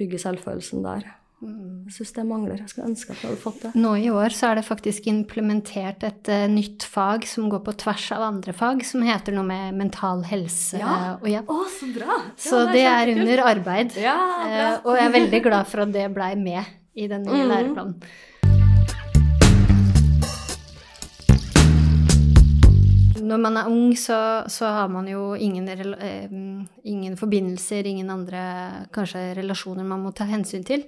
bygge 0.00 0.18
selvfølelsen 0.18 0.82
der. 0.84 1.02
Jeg 1.40 1.92
syns 1.94 2.10
det 2.12 2.24
mangler. 2.28 2.58
Jeg 2.60 2.68
skulle 2.68 2.88
ønske 2.90 3.12
at 3.14 3.22
jeg 3.22 3.30
hadde 3.30 3.40
fått 3.40 3.62
det. 3.62 3.70
Nå 3.80 3.94
i 3.96 4.10
år 4.12 4.28
så 4.36 4.50
er 4.50 4.58
det 4.58 4.64
faktisk 4.66 5.06
implementert 5.08 6.02
et 6.04 6.28
uh, 6.28 6.42
nytt 6.52 6.84
fag 6.84 7.24
som 7.28 7.46
går 7.52 7.62
på 7.64 7.72
tvers 7.80 8.10
av 8.12 8.26
andre 8.26 8.52
fag, 8.52 8.82
som 8.84 9.00
heter 9.08 9.32
noe 9.32 9.46
med 9.48 9.78
mental 9.78 10.20
helse 10.28 10.76
Ja. 10.82 11.16
og 11.16 11.28
ja. 11.32 11.40
Å, 11.48 11.56
så 11.72 11.88
bra! 11.96 12.18
Så 12.36 12.60
det 12.74 12.84
er 12.84 13.12
under 13.14 13.44
arbeid. 13.54 13.96
Ja. 13.96 14.16
Eh, 14.44 14.74
og 14.84 14.96
jeg 14.98 15.06
er 15.08 15.14
veldig 15.16 15.42
glad 15.48 15.66
for 15.72 15.86
at 15.86 15.92
det 15.96 16.10
blei 16.12 16.34
med 16.36 16.60
i 16.94 17.08
den 17.08 17.24
nye 17.24 17.40
Mhm. 17.44 17.48
læreplanen. 17.54 17.94
Når 23.20 23.40
man 23.40 23.56
er 23.60 23.70
ung, 23.70 23.94
så, 23.98 24.18
så 24.50 24.68
har 24.74 24.88
man 24.92 25.08
jo 25.10 25.34
ingen, 25.34 25.68
eh, 25.68 26.28
ingen 26.84 27.16
forbindelser, 27.20 27.86
ingen 27.86 28.10
andre 28.10 28.42
kanskje 28.94 29.34
relasjoner 29.38 29.84
man 29.86 30.02
må 30.04 30.14
ta 30.16 30.24
hensyn 30.28 30.64
til. 30.66 30.84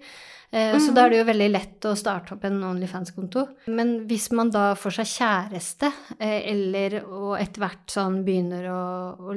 Eh, 0.52 0.74
Så 0.78 0.92
da 0.92 1.06
er 1.06 1.10
det 1.14 1.18
jo 1.22 1.24
veldig 1.30 1.46
lett 1.48 1.86
å 1.88 1.94
starte 1.96 2.34
opp 2.34 2.42
en 2.44 2.58
Onlyfans-konto. 2.68 3.46
Men 3.72 3.94
hvis 4.08 4.26
man 4.36 4.50
da 4.52 4.74
får 4.76 4.98
seg 4.98 5.08
kjæreste, 5.14 5.88
eh, 6.18 6.42
eller 6.52 6.98
og 7.06 7.38
etter 7.40 7.62
hvert 7.64 7.94
sånn 7.94 8.18
begynner 8.26 8.66
å, 8.68 8.82
å 9.16 9.36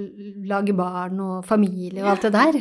lage 0.52 0.76
barn 0.76 1.22
og 1.24 1.46
familie 1.48 2.04
og 2.04 2.12
alt 2.12 2.28
det 2.28 2.34
der, 2.36 2.60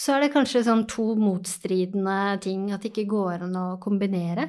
så 0.00 0.14
er 0.16 0.24
det 0.24 0.32
kanskje 0.32 0.64
sånn 0.64 0.86
to 0.88 1.10
motstridende 1.20 2.40
ting 2.40 2.70
at 2.72 2.80
det 2.80 2.94
ikke 2.94 3.10
går 3.12 3.44
an 3.44 3.56
å 3.60 3.66
kombinere. 3.84 4.48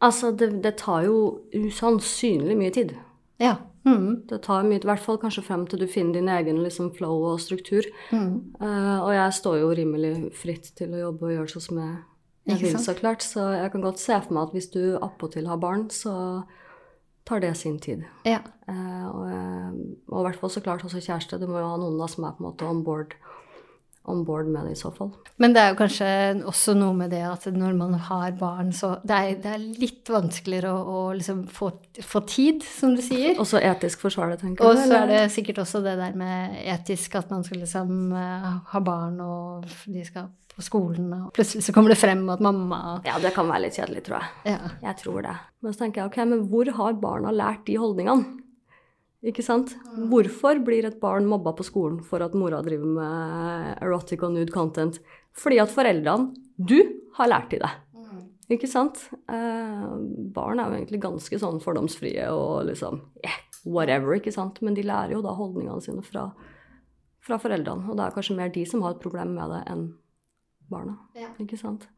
Altså, 0.00 0.30
det, 0.30 0.62
det 0.62 0.76
tar 0.78 1.02
jo 1.08 1.40
usannsynlig 1.58 2.54
mye 2.56 2.70
tid. 2.70 2.94
Ja. 3.42 3.56
Mm. 3.88 4.10
Det 4.28 4.40
tar 4.44 4.66
mye, 4.66 4.80
i 4.82 4.90
hvert 4.90 5.02
fall 5.04 5.20
kanskje 5.22 5.44
frem 5.46 5.64
til 5.68 5.80
du 5.82 5.88
finner 5.90 6.18
din 6.18 6.30
egen 6.32 6.60
liksom, 6.64 6.92
flow 6.96 7.24
og 7.32 7.40
struktur. 7.42 7.88
Mm. 8.12 8.54
Uh, 8.60 8.98
og 9.00 9.10
jeg 9.16 9.36
står 9.40 9.58
jo 9.62 9.72
rimelig 9.80 10.12
fritt 10.36 10.70
til 10.78 10.94
å 10.94 11.02
jobbe 11.08 11.28
og 11.28 11.34
gjøre 11.36 11.52
sånn 11.54 11.66
som 11.68 11.82
jeg, 11.82 11.96
jeg 12.50 12.62
vil, 12.62 12.78
så 12.84 12.96
klart. 12.98 13.24
Så 13.26 13.44
jeg 13.56 13.72
kan 13.74 13.84
godt 13.84 14.02
se 14.02 14.20
for 14.24 14.36
meg 14.36 14.48
at 14.48 14.56
hvis 14.56 14.70
du 14.74 14.82
appåtil 15.00 15.50
har 15.50 15.60
barn, 15.62 15.88
så 15.94 16.14
tar 17.28 17.40
det 17.44 17.54
sin 17.60 17.78
tid. 17.78 18.04
Ja. 18.24 18.40
Uh, 18.68 19.06
og, 19.08 19.24
eh, 19.28 19.72
og 20.08 20.20
i 20.20 20.24
hvert 20.28 20.38
fall 20.40 20.52
så 20.52 20.62
klart 20.64 20.84
også 20.84 21.02
kjæreste. 21.04 21.40
Du 21.40 21.48
må 21.48 21.60
jo 21.60 21.68
ha 21.68 21.80
noen 21.80 21.98
da 22.00 22.08
som 22.08 22.24
er 22.24 22.36
på 22.36 22.42
en 22.44 22.48
måte 22.48 22.68
on 22.68 22.80
board, 22.86 23.16
on 24.08 24.24
board 24.26 24.48
med 24.52 24.68
det 24.68 24.76
i 24.76 24.80
så 24.80 24.90
fall. 24.94 25.12
Men 25.38 25.54
det 25.54 25.62
er 25.62 25.72
jo 25.72 25.78
kanskje 25.78 26.08
også 26.48 26.74
noe 26.78 26.96
med 26.96 27.12
det 27.14 27.22
at 27.28 27.46
når 27.54 27.76
man 27.78 27.94
har 28.08 28.32
barn, 28.40 28.72
så 28.76 28.96
det 29.06 29.18
er, 29.18 29.36
det 29.44 29.52
er 29.54 29.66
litt 29.82 30.10
vanskeligere 30.12 30.72
å, 30.72 30.80
å 30.88 31.04
liksom 31.18 31.44
få, 31.52 31.70
få 32.02 32.24
tid, 32.28 32.64
som 32.64 32.96
du 32.96 33.04
sier. 33.04 33.36
Også 33.40 33.60
etisk 33.62 34.06
forsvarlig, 34.06 34.40
tenker 34.42 34.64
jeg. 34.64 34.72
Og 34.72 34.82
så 34.90 35.02
er 35.02 35.12
det 35.12 35.22
sikkert 35.34 35.62
også 35.64 35.84
det 35.84 35.94
der 36.00 36.18
med 36.18 36.58
etisk, 36.64 37.20
at 37.20 37.30
man 37.34 37.46
skal 37.46 37.62
liksom 37.62 38.12
eh, 38.16 38.50
ha 38.72 38.84
barn, 38.84 39.20
og 39.22 39.68
de 39.86 40.04
skal 40.06 40.30
på 40.58 40.64
skolen, 40.66 41.06
og 41.14 41.30
plutselig 41.36 41.62
så 41.68 41.72
kommer 41.74 41.92
det 41.94 42.00
frem 42.00 42.24
at 42.34 42.40
mamma 42.42 42.98
Ja, 43.06 43.14
det 43.22 43.30
kan 43.36 43.46
være 43.46 43.68
litt 43.68 43.78
kjedelig, 43.78 44.02
tror 44.08 44.18
jeg. 44.18 44.56
Ja. 44.56 44.72
Jeg 44.88 44.98
tror 45.04 45.22
det. 45.22 45.36
Men 45.62 45.74
så 45.74 45.84
tenker 45.84 46.02
jeg, 46.02 46.10
ok, 46.10 46.18
men 46.32 46.44
hvor 46.50 46.70
har 46.80 46.98
barna 46.98 47.30
lært 47.34 47.62
de 47.68 47.76
holdningene? 47.78 48.42
Ikke 49.26 49.42
sant? 49.42 49.72
Hvorfor 50.10 50.60
blir 50.62 50.86
et 50.86 51.00
barn 51.02 51.26
mobba 51.26 51.50
på 51.58 51.66
skolen 51.66 51.98
for 52.06 52.22
at 52.22 52.36
mora 52.38 52.60
driver 52.62 52.92
med 53.00 53.82
erotic 53.82 54.22
og 54.22 54.36
nude 54.36 54.54
content? 54.54 55.00
Fordi 55.34 55.58
at 55.62 55.74
foreldrene, 55.74 56.30
du, 56.58 56.78
har 57.18 57.30
lært 57.30 57.54
i 57.56 57.58
det. 57.58 57.70
Ikke 58.54 58.68
sant? 58.70 59.00
Eh, 59.28 59.88
barn 60.32 60.60
er 60.60 60.70
jo 60.70 60.78
egentlig 60.78 61.00
ganske 61.02 61.40
sånn 61.40 61.58
fordomsfrie 61.60 62.28
og 62.32 62.68
liksom 62.70 63.02
yeah, 63.20 63.40
whatever, 63.66 64.14
ikke 64.16 64.32
sant? 64.32 64.62
Men 64.64 64.78
de 64.78 64.86
lærer 64.86 65.16
jo 65.16 65.24
da 65.24 65.34
holdningene 65.36 65.82
sine 65.84 66.04
fra, 66.06 66.28
fra 67.24 67.36
foreldrene. 67.42 67.90
Og 67.90 67.98
det 67.98 68.06
er 68.06 68.14
kanskje 68.14 68.38
mer 68.38 68.54
de 68.54 68.64
som 68.70 68.84
har 68.86 68.96
et 68.96 69.02
problem 69.02 69.34
med 69.36 69.52
det, 69.52 69.60
enn 69.68 69.84
barna. 70.72 70.96
Ja. 71.18 71.28
Ikke 71.42 71.58
sant? 71.60 71.88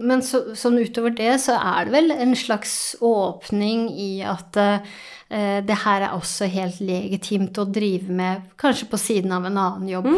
Men 0.00 0.22
så, 0.24 0.54
sånn 0.56 0.78
utover 0.80 1.12
det 1.16 1.34
så 1.42 1.58
er 1.58 1.88
det 1.88 1.92
vel 1.92 2.14
en 2.14 2.32
slags 2.38 2.72
åpning 3.04 3.88
i 3.92 4.12
at 4.24 4.56
eh, 4.56 5.58
det 5.64 5.76
her 5.84 6.06
er 6.06 6.14
også 6.16 6.48
helt 6.48 6.80
legitimt 6.80 7.58
å 7.60 7.66
drive 7.68 8.08
med, 8.08 8.46
kanskje 8.60 8.88
på 8.88 9.00
siden 9.00 9.34
av 9.36 9.44
en 9.44 9.60
annen 9.60 9.90
jobb. 9.92 10.08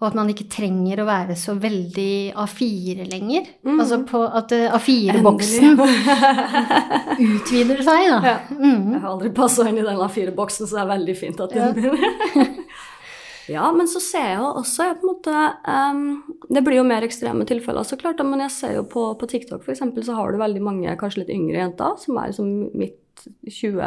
Og 0.00 0.06
at 0.08 0.14
man 0.16 0.30
ikke 0.32 0.46
trenger 0.48 1.02
å 1.02 1.04
være 1.04 1.34
så 1.36 1.52
veldig 1.60 2.32
A4 2.40 3.04
lenger. 3.10 3.50
Altså 3.68 3.98
på 4.08 4.22
at 4.24 4.54
eh, 4.56 4.72
A4-boksen 4.72 5.76
utvider 7.26 7.82
seg, 7.84 8.06
da. 8.08 8.20
Ja. 8.24 8.38
Mm. 8.56 8.94
Jeg 8.94 9.02
har 9.02 9.10
aldri 9.12 9.34
passa 9.36 9.68
inn 9.68 9.76
i 9.76 9.84
den 9.84 10.00
A4-boksen, 10.00 10.70
så 10.70 10.78
det 10.78 10.82
er 10.86 10.90
veldig 10.94 11.18
fint 11.20 11.44
at 11.44 11.52
den 11.52 11.76
begynner. 11.76 12.56
ja, 13.50 13.66
men 13.74 13.88
så 13.90 14.00
ser 14.02 14.26
jeg 14.28 14.38
jo 14.40 14.48
også 14.60 14.86
jeg 14.88 14.96
på 15.00 15.06
en 15.06 15.10
måte 15.10 15.34
um, 15.66 16.00
Det 16.50 16.62
blir 16.66 16.80
jo 16.80 16.86
mer 16.86 17.04
ekstreme 17.06 17.46
tilfeller, 17.48 17.86
så 17.86 17.98
klart, 18.00 18.22
men 18.26 18.42
jeg 18.46 18.54
ser 18.54 18.74
jo 18.78 18.86
på, 18.88 19.04
på 19.20 19.28
TikTok 19.30 19.68
eksempel, 19.68 20.04
så 20.06 20.16
har 20.18 20.32
du 20.32 20.40
veldig 20.40 20.62
mange 20.64 20.96
kanskje 21.00 21.24
litt 21.24 21.34
yngre 21.34 21.60
jenter, 21.60 21.96
som 22.02 22.18
er 22.18 22.32
liksom 22.32 22.50
midt 22.78 23.28
20 23.46 23.80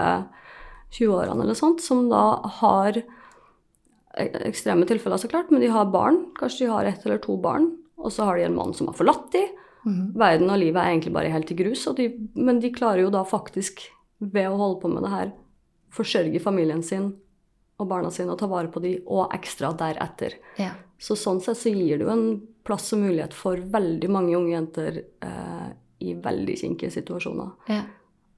20-årene 0.94 1.42
eller 1.44 1.58
sånt, 1.58 1.82
som 1.82 2.06
da 2.12 2.24
har 2.60 3.00
ekstreme 4.14 4.86
tilfeller, 4.86 5.18
så 5.18 5.30
klart, 5.32 5.50
men 5.50 5.64
de 5.64 5.72
har 5.74 5.90
barn. 5.90 6.20
Kanskje 6.38 6.66
de 6.66 6.72
har 6.72 6.86
ett 6.86 7.06
eller 7.06 7.22
to 7.24 7.38
barn, 7.42 7.72
og 7.98 8.14
så 8.14 8.28
har 8.28 8.38
de 8.38 8.46
en 8.46 8.58
mann 8.58 8.76
som 8.78 8.92
har 8.92 8.98
forlatt 8.98 9.32
de. 9.34 9.42
Verden 10.16 10.52
og 10.54 10.62
livet 10.62 10.80
er 10.80 10.94
egentlig 10.94 11.16
bare 11.16 11.32
helt 11.34 11.52
i 11.52 11.58
grus, 11.58 11.88
og 11.90 11.98
de, 11.98 12.12
men 12.38 12.62
de 12.64 12.72
klarer 12.72 13.04
jo 13.04 13.14
da 13.14 13.24
faktisk, 13.28 13.88
ved 14.24 14.48
å 14.48 14.60
holde 14.60 14.80
på 14.80 14.92
med 14.92 15.04
det 15.04 15.12
her, 15.12 15.32
forsørge 15.94 16.40
familien 16.40 16.84
sin 16.86 17.10
og 17.82 17.90
barna 17.90 18.12
sine 18.14 18.34
og 18.34 18.40
ta 18.40 18.50
vare 18.52 18.70
på 18.72 18.82
de, 18.84 18.98
og 19.08 19.34
ekstra 19.36 19.74
deretter. 19.78 20.38
Ja. 20.62 20.74
Så 21.02 21.18
sånn 21.20 21.42
sett 21.44 21.60
så 21.60 21.74
gir 21.74 22.00
det 22.00 22.08
jo 22.08 22.14
en 22.14 22.28
plass 22.64 22.94
og 22.96 23.04
mulighet 23.04 23.34
for 23.36 23.60
veldig 23.60 24.10
mange 24.14 24.38
unge 24.38 24.54
jenter 24.54 25.02
eh, 25.02 25.68
i 26.04 26.14
veldig 26.20 26.56
kinkige 26.60 26.94
situasjoner. 26.94 27.52
Ja. 27.72 27.84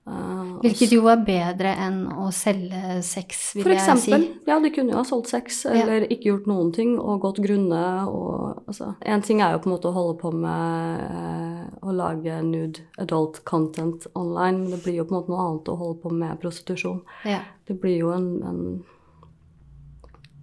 Uh, 0.06 0.60
Hvilket 0.62 0.92
jo 0.94 1.08
er 1.10 1.22
bedre 1.26 1.72
enn 1.82 2.04
å 2.06 2.28
selge 2.30 3.00
sex, 3.02 3.40
vil 3.56 3.66
For 3.66 3.74
jeg 3.74 3.82
eksempel. 3.82 4.26
si. 4.28 4.44
Ja, 4.46 4.60
de 4.62 4.70
kunne 4.74 4.94
jo 4.94 5.00
ha 5.00 5.06
solgt 5.08 5.32
sex 5.32 5.64
eller 5.66 6.06
ikke 6.14 6.30
gjort 6.30 6.50
noen 6.52 6.70
ting 6.76 6.92
og 7.00 7.24
gått 7.24 7.42
grunne. 7.42 7.82
Og, 8.06 8.60
altså, 8.70 8.92
en 9.02 9.26
ting 9.26 9.42
er 9.42 9.56
jo 9.56 9.64
på 9.64 9.72
en 9.72 9.74
måte 9.74 9.90
å 9.90 9.96
holde 9.96 10.20
på 10.22 10.30
med 10.30 11.02
eh, 11.08 11.64
å 11.82 11.96
lage 11.98 12.38
nude 12.46 12.86
adult 13.02 13.42
content 13.50 14.06
online, 14.14 14.62
men 14.62 14.76
det 14.76 14.84
blir 14.86 15.00
jo 15.00 15.08
på 15.10 15.16
en 15.16 15.20
måte 15.24 15.34
noe 15.34 15.48
annet 15.48 15.74
å 15.74 15.80
holde 15.82 15.98
på 16.06 16.14
med 16.14 16.42
prostitusjon. 16.44 17.02
Ja. 17.26 17.42
Det 17.66 17.80
blir 17.82 17.98
jo 17.98 18.14
en, 18.14 18.30
en, 18.46 18.62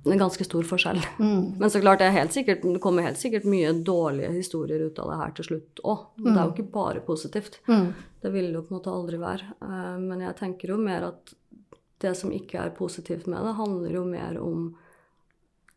en 0.05 0.19
ganske 0.19 0.45
stor 0.45 0.67
forskjell. 0.67 0.99
Mm. 1.19 1.59
Men 1.61 1.71
så 1.71 1.81
klart, 1.81 2.01
det, 2.03 2.11
helt 2.11 2.35
sikkert, 2.35 2.65
det 2.67 2.81
kommer 2.83 3.07
helt 3.07 3.21
sikkert 3.21 3.45
mye 3.47 3.71
dårlige 3.87 4.33
historier 4.35 4.83
ut 4.89 4.99
av 4.99 5.13
det 5.13 5.19
her 5.21 5.37
til 5.37 5.49
slutt 5.51 5.83
òg. 5.87 6.07
Det 6.19 6.33
er 6.33 6.41
jo 6.41 6.55
ikke 6.57 6.73
bare 6.75 7.05
positivt. 7.07 7.61
Mm. 7.71 7.93
Det 8.23 8.33
vil 8.35 8.51
det 8.51 8.59
jo 8.59 8.65
på 8.67 8.75
en 8.75 8.81
måte 8.81 8.97
aldri 8.97 9.21
være. 9.23 9.55
Eh, 9.63 9.95
Men 10.03 10.25
jeg 10.27 10.39
tenker 10.41 10.75
jo 10.75 10.81
mer 10.83 11.07
at 11.13 11.35
det 12.03 12.17
som 12.19 12.35
ikke 12.35 12.59
er 12.65 12.75
positivt 12.75 13.29
med 13.31 13.47
det, 13.47 13.55
handler 13.61 13.95
jo 13.95 14.05
mer 14.09 14.39
om 14.43 14.73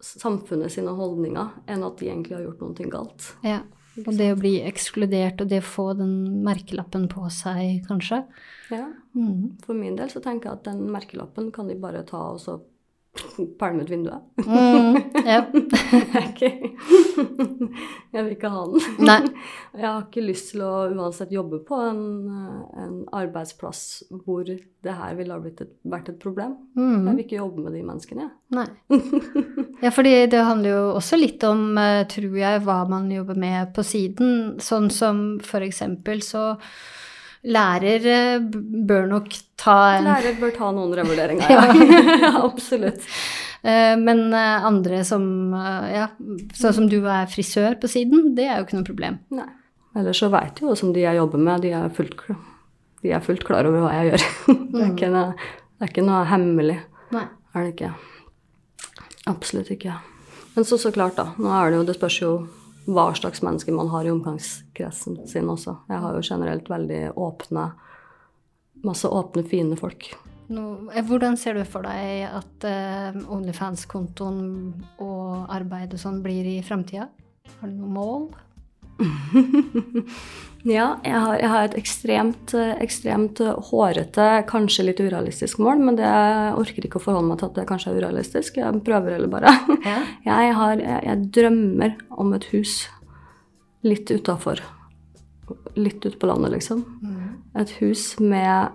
samfunnet 0.01 0.73
sine 0.73 0.93
holdninger 0.97 1.53
enn 1.71 1.85
at 1.85 1.97
de 2.01 2.09
egentlig 2.09 2.35
har 2.37 2.45
gjort 2.47 2.63
noe 2.65 2.91
galt. 2.91 3.31
Ja. 3.45 3.61
Og 4.03 4.11
det 4.17 4.27
å 4.33 4.39
bli 4.39 4.57
ekskludert, 4.67 5.39
og 5.39 5.47
det 5.47 5.61
å 5.61 5.69
få 5.69 5.85
den 5.95 6.43
merkelappen 6.43 7.05
på 7.11 7.29
seg, 7.31 7.85
kanskje. 7.87 8.25
Ja. 8.73 8.89
Mm. 9.15 9.55
For 9.63 9.77
min 9.77 9.95
del 9.95 10.11
så 10.11 10.19
tenker 10.23 10.49
jeg 10.49 10.59
at 10.59 10.67
den 10.67 10.89
merkelappen 10.91 11.47
kan 11.55 11.69
de 11.71 11.77
bare 11.79 12.03
ta 12.07 12.33
og 12.33 12.41
så 12.43 12.57
pælme 13.59 13.83
ut 13.85 13.89
vinduet. 13.89 14.21
Mm. 14.45 14.95
Ja. 15.25 15.41
Jeg 16.15 16.71
jeg 18.13 18.23
vil 18.23 18.31
ikke 18.35 18.49
ha 18.51 18.61
den. 18.69 19.05
Nei. 19.07 19.17
Jeg 19.75 19.85
har 19.87 20.01
ikke 20.05 20.23
lyst 20.23 20.51
til 20.53 20.61
å 20.65 20.71
uansett 20.93 21.31
jobbe 21.35 21.59
på 21.67 21.77
en, 21.83 22.01
en 22.79 22.95
arbeidsplass 23.15 23.81
hvor 24.25 24.43
det 24.47 24.95
her 24.99 25.15
ville 25.17 25.35
ha 25.35 25.47
et, 25.49 25.63
vært 25.87 26.11
et 26.13 26.19
problem. 26.21 26.55
Jeg 26.75 26.83
Mm. 26.85 27.05
vil 27.09 27.23
ikke 27.25 27.39
jobbe 27.39 27.63
med 27.65 27.73
de 27.75 27.83
menneskene. 27.87 28.25
jeg. 28.27 28.33
Nei. 28.55 28.67
Ja, 29.83 29.89
fordi 29.95 30.13
det 30.31 30.43
handler 30.47 30.69
jo 30.75 30.83
også 30.99 31.17
litt 31.19 31.43
om, 31.47 31.77
eh, 31.77 32.03
tror 32.11 32.35
jeg, 32.39 32.61
hva 32.65 32.77
man 32.89 33.09
jobber 33.11 33.35
med 33.39 33.73
på 33.75 33.83
siden. 33.83 34.57
Sånn 34.63 34.89
som 34.91 35.39
for 35.43 35.59
eksempel 35.65 36.21
så 36.23 36.57
lærer 37.45 38.05
eh, 38.11 38.45
bør 38.89 39.05
nok 39.09 39.33
ta 39.61 39.75
en 39.97 40.07
Lærer 40.09 40.37
bør 40.39 40.53
ta 40.55 40.71
noen 40.75 40.93
revurderinger, 40.97 41.49
Ja. 41.55 42.31
Absolutt. 42.47 43.05
Eh, 43.65 43.93
Men 44.01 44.27
eh, 44.33 44.65
andre 44.69 45.03
som 45.07 45.27
Ja, 45.53 46.07
sånn 46.57 46.75
som 46.79 46.89
du 46.91 46.97
er 47.03 47.29
frisør 47.31 47.77
på 47.81 47.89
siden, 47.91 48.33
det 48.37 48.47
er 48.49 48.59
jo 48.59 48.67
ikke 48.67 48.79
noe 48.79 48.87
problem. 48.89 49.19
Nei. 49.35 49.47
Ellers 49.95 50.19
så 50.19 50.27
veit 50.33 50.59
jo 50.59 50.73
som 50.75 50.91
de 50.95 51.05
jeg 51.05 51.15
jobber 51.21 51.39
med, 51.39 51.61
de 51.63 51.69
er 51.77 51.87
fullt, 51.95 52.25
de 53.01 53.13
er 53.15 53.21
fullt 53.23 53.45
klar 53.47 53.63
over 53.69 53.85
hva 53.85 53.93
jeg 53.95 54.09
gjør. 54.11 54.25
Det 54.75 54.81
er 54.81 54.89
ikke 54.91 55.11
noe, 55.13 55.29
det 55.79 55.85
er 55.87 55.91
ikke 55.93 56.03
noe 56.09 56.25
hemmelig. 56.27 56.75
Nei. 57.15 57.23
Er 57.55 57.63
det 57.63 57.71
ikke? 57.77 57.93
Absolutt 59.31 59.71
ikke. 59.71 59.93
Men 60.55 60.67
så 60.67 60.77
så 60.79 60.91
klart, 60.95 61.15
da. 61.15 61.29
Nå 61.39 61.47
er 61.51 61.71
det 61.71 61.79
jo 61.79 61.85
Det 61.87 61.95
spørs 61.97 62.17
jo 62.21 62.31
hva 62.85 63.09
slags 63.17 63.41
mennesker 63.45 63.73
man 63.73 63.89
har 63.93 64.05
i 64.05 64.13
omgangskretsen 64.13 65.23
sin 65.29 65.49
også. 65.49 65.77
Jeg 65.89 66.03
har 66.03 66.15
jo 66.15 66.25
generelt 66.25 66.69
veldig 66.69 67.01
åpne 67.15 67.71
Masse 68.85 69.09
åpne, 69.09 69.41
fine 69.49 69.73
folk. 69.79 70.11
Nå, 70.53 70.91
eh, 70.93 71.01
hvordan 71.01 71.37
ser 71.41 71.55
du 71.57 71.63
for 71.65 71.87
deg 71.87 72.27
at 72.27 72.65
uh, 72.69 73.15
Onlyfans-kontoen 73.33 74.43
og 75.01 75.47
arbeid 75.49 75.95
og 75.95 76.01
sånn 76.03 76.19
blir 76.21 76.45
i 76.45 76.59
framtida? 76.61 77.07
Har 77.55 77.71
du 77.71 77.79
noe 77.79 77.93
mål? 77.95 78.27
Ja, 80.65 80.95
jeg 81.05 81.19
har, 81.21 81.35
jeg 81.37 81.49
har 81.51 81.67
et 81.67 81.75
ekstremt, 81.77 82.53
ekstremt 82.81 83.37
hårete, 83.67 84.23
kanskje 84.49 84.87
litt 84.87 85.01
urealistisk 85.03 85.59
mål, 85.61 85.83
men 85.85 85.99
det 85.99 86.09
orker 86.57 86.87
ikke 86.87 86.97
å 86.97 87.03
forholde 87.03 87.29
meg 87.29 87.37
til 87.37 87.51
at 87.51 87.59
det 87.59 87.65
kanskje 87.69 87.91
er 87.91 87.99
urealistisk. 88.01 88.57
Jeg 88.57 88.79
prøver 88.87 89.13
heller 89.13 89.29
bare. 89.29 89.53
Ja. 89.85 89.99
Jeg, 90.25 90.55
har, 90.57 90.81
jeg, 90.81 91.03
jeg 91.05 91.27
drømmer 91.37 91.93
om 92.17 92.33
et 92.33 92.47
hus 92.49 92.73
litt 93.85 94.09
utafor. 94.09 94.63
Litt 95.77 96.01
ute 96.01 96.17
på 96.17 96.31
landet, 96.31 96.55
liksom. 96.55 96.81
Et 97.61 97.75
hus 97.83 98.07
med 98.17 98.73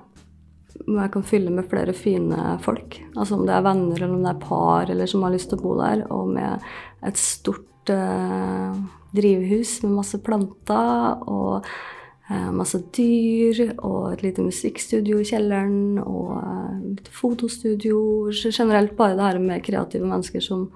hvor 0.86 1.02
jeg 1.02 1.12
kan 1.16 1.26
fylle 1.26 1.50
med 1.52 1.66
flere 1.68 1.92
fine 1.96 2.54
folk. 2.62 3.00
Altså 3.16 3.34
om 3.36 3.42
det 3.48 3.56
er 3.56 3.66
venner, 3.66 3.98
eller 3.98 4.14
om 4.14 4.22
det 4.22 4.30
er 4.30 4.40
par, 4.46 4.90
eller 4.94 5.10
som 5.10 5.26
har 5.26 5.34
lyst 5.34 5.50
til 5.50 5.58
å 5.58 5.64
bo 5.64 5.74
der. 5.80 6.06
Og 6.14 6.30
med 6.38 6.70
et 7.06 7.18
stort 7.18 7.90
eh, 7.90 8.78
drivhus 9.16 9.78
med 9.84 9.96
masse 9.98 10.20
planter 10.22 11.24
og 11.28 11.66
eh, 12.30 12.50
masse 12.54 12.80
dyr. 12.96 13.74
Og 13.78 14.12
et 14.12 14.24
lite 14.26 14.44
musikkstudio 14.44 15.20
i 15.20 15.28
kjelleren, 15.28 15.98
og 16.02 16.36
eh, 16.40 16.76
litt 16.98 17.10
fotostudio. 17.14 18.02
Generelt 18.50 18.96
bare 18.98 19.16
det 19.18 19.26
her 19.28 19.42
med 19.42 19.64
kreative 19.66 20.08
mennesker 20.08 20.44
som 20.44 20.68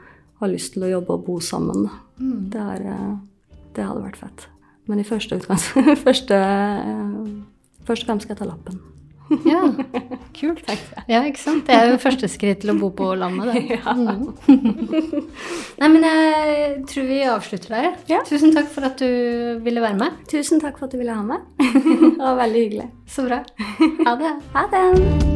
har 0.43 0.51
lyst 0.53 0.75
til 0.75 0.87
å 0.87 0.97
jobbe 0.97 1.15
og 1.17 1.29
bo 1.29 1.39
sammen. 1.43 1.87
Det, 2.19 2.61
er, 2.61 2.89
eh, 2.95 3.15
det 3.77 3.87
hadde 3.87 4.05
vært 4.05 4.21
fett. 4.21 4.49
Men 4.91 5.01
i 5.01 5.07
første 5.09 5.39
utgangs... 5.41 5.71
første, 6.07 6.41
eh, 6.41 7.15
først 7.89 8.05
og 8.05 8.11
fremst 8.11 8.27
skal 8.27 8.37
jeg 8.37 8.43
ta 8.43 8.51
lappen. 8.51 8.83
Ja, 9.47 9.61
kult. 10.39 10.71
Ja, 11.11 11.23
ikke 11.27 11.41
sant? 11.41 11.67
Det 11.69 11.77
er 11.77 11.93
jo 11.93 12.01
første 12.03 12.29
skritt 12.31 12.63
til 12.65 12.75
å 12.75 12.79
bo 12.79 12.91
på 12.97 13.11
landet, 13.19 13.55
det. 13.55 13.81
Mm. 13.95 14.35
Nei, 15.81 15.89
men 15.89 16.05
jeg 16.07 16.85
tror 16.91 17.07
vi 17.09 17.21
avslutter 17.29 17.75
der. 17.77 17.89
Ja. 18.11 18.21
Tusen 18.29 18.55
takk 18.55 18.69
for 18.73 18.87
at 18.89 18.99
du 19.01 19.61
ville 19.65 19.83
være 19.85 19.99
med. 20.01 20.25
Tusen 20.31 20.63
takk 20.63 20.79
for 20.79 20.89
at 20.89 20.95
du 20.97 21.01
ville 21.03 21.15
ha 21.15 21.23
meg. 21.27 21.47
det 21.61 22.17
var 22.19 22.41
veldig 22.45 22.67
hyggelig. 22.67 22.91
Så 23.11 23.27
bra. 23.29 23.43
Ha 24.05 24.19
det. 24.21 24.35
Ha 24.57 24.69
det! 24.75 25.34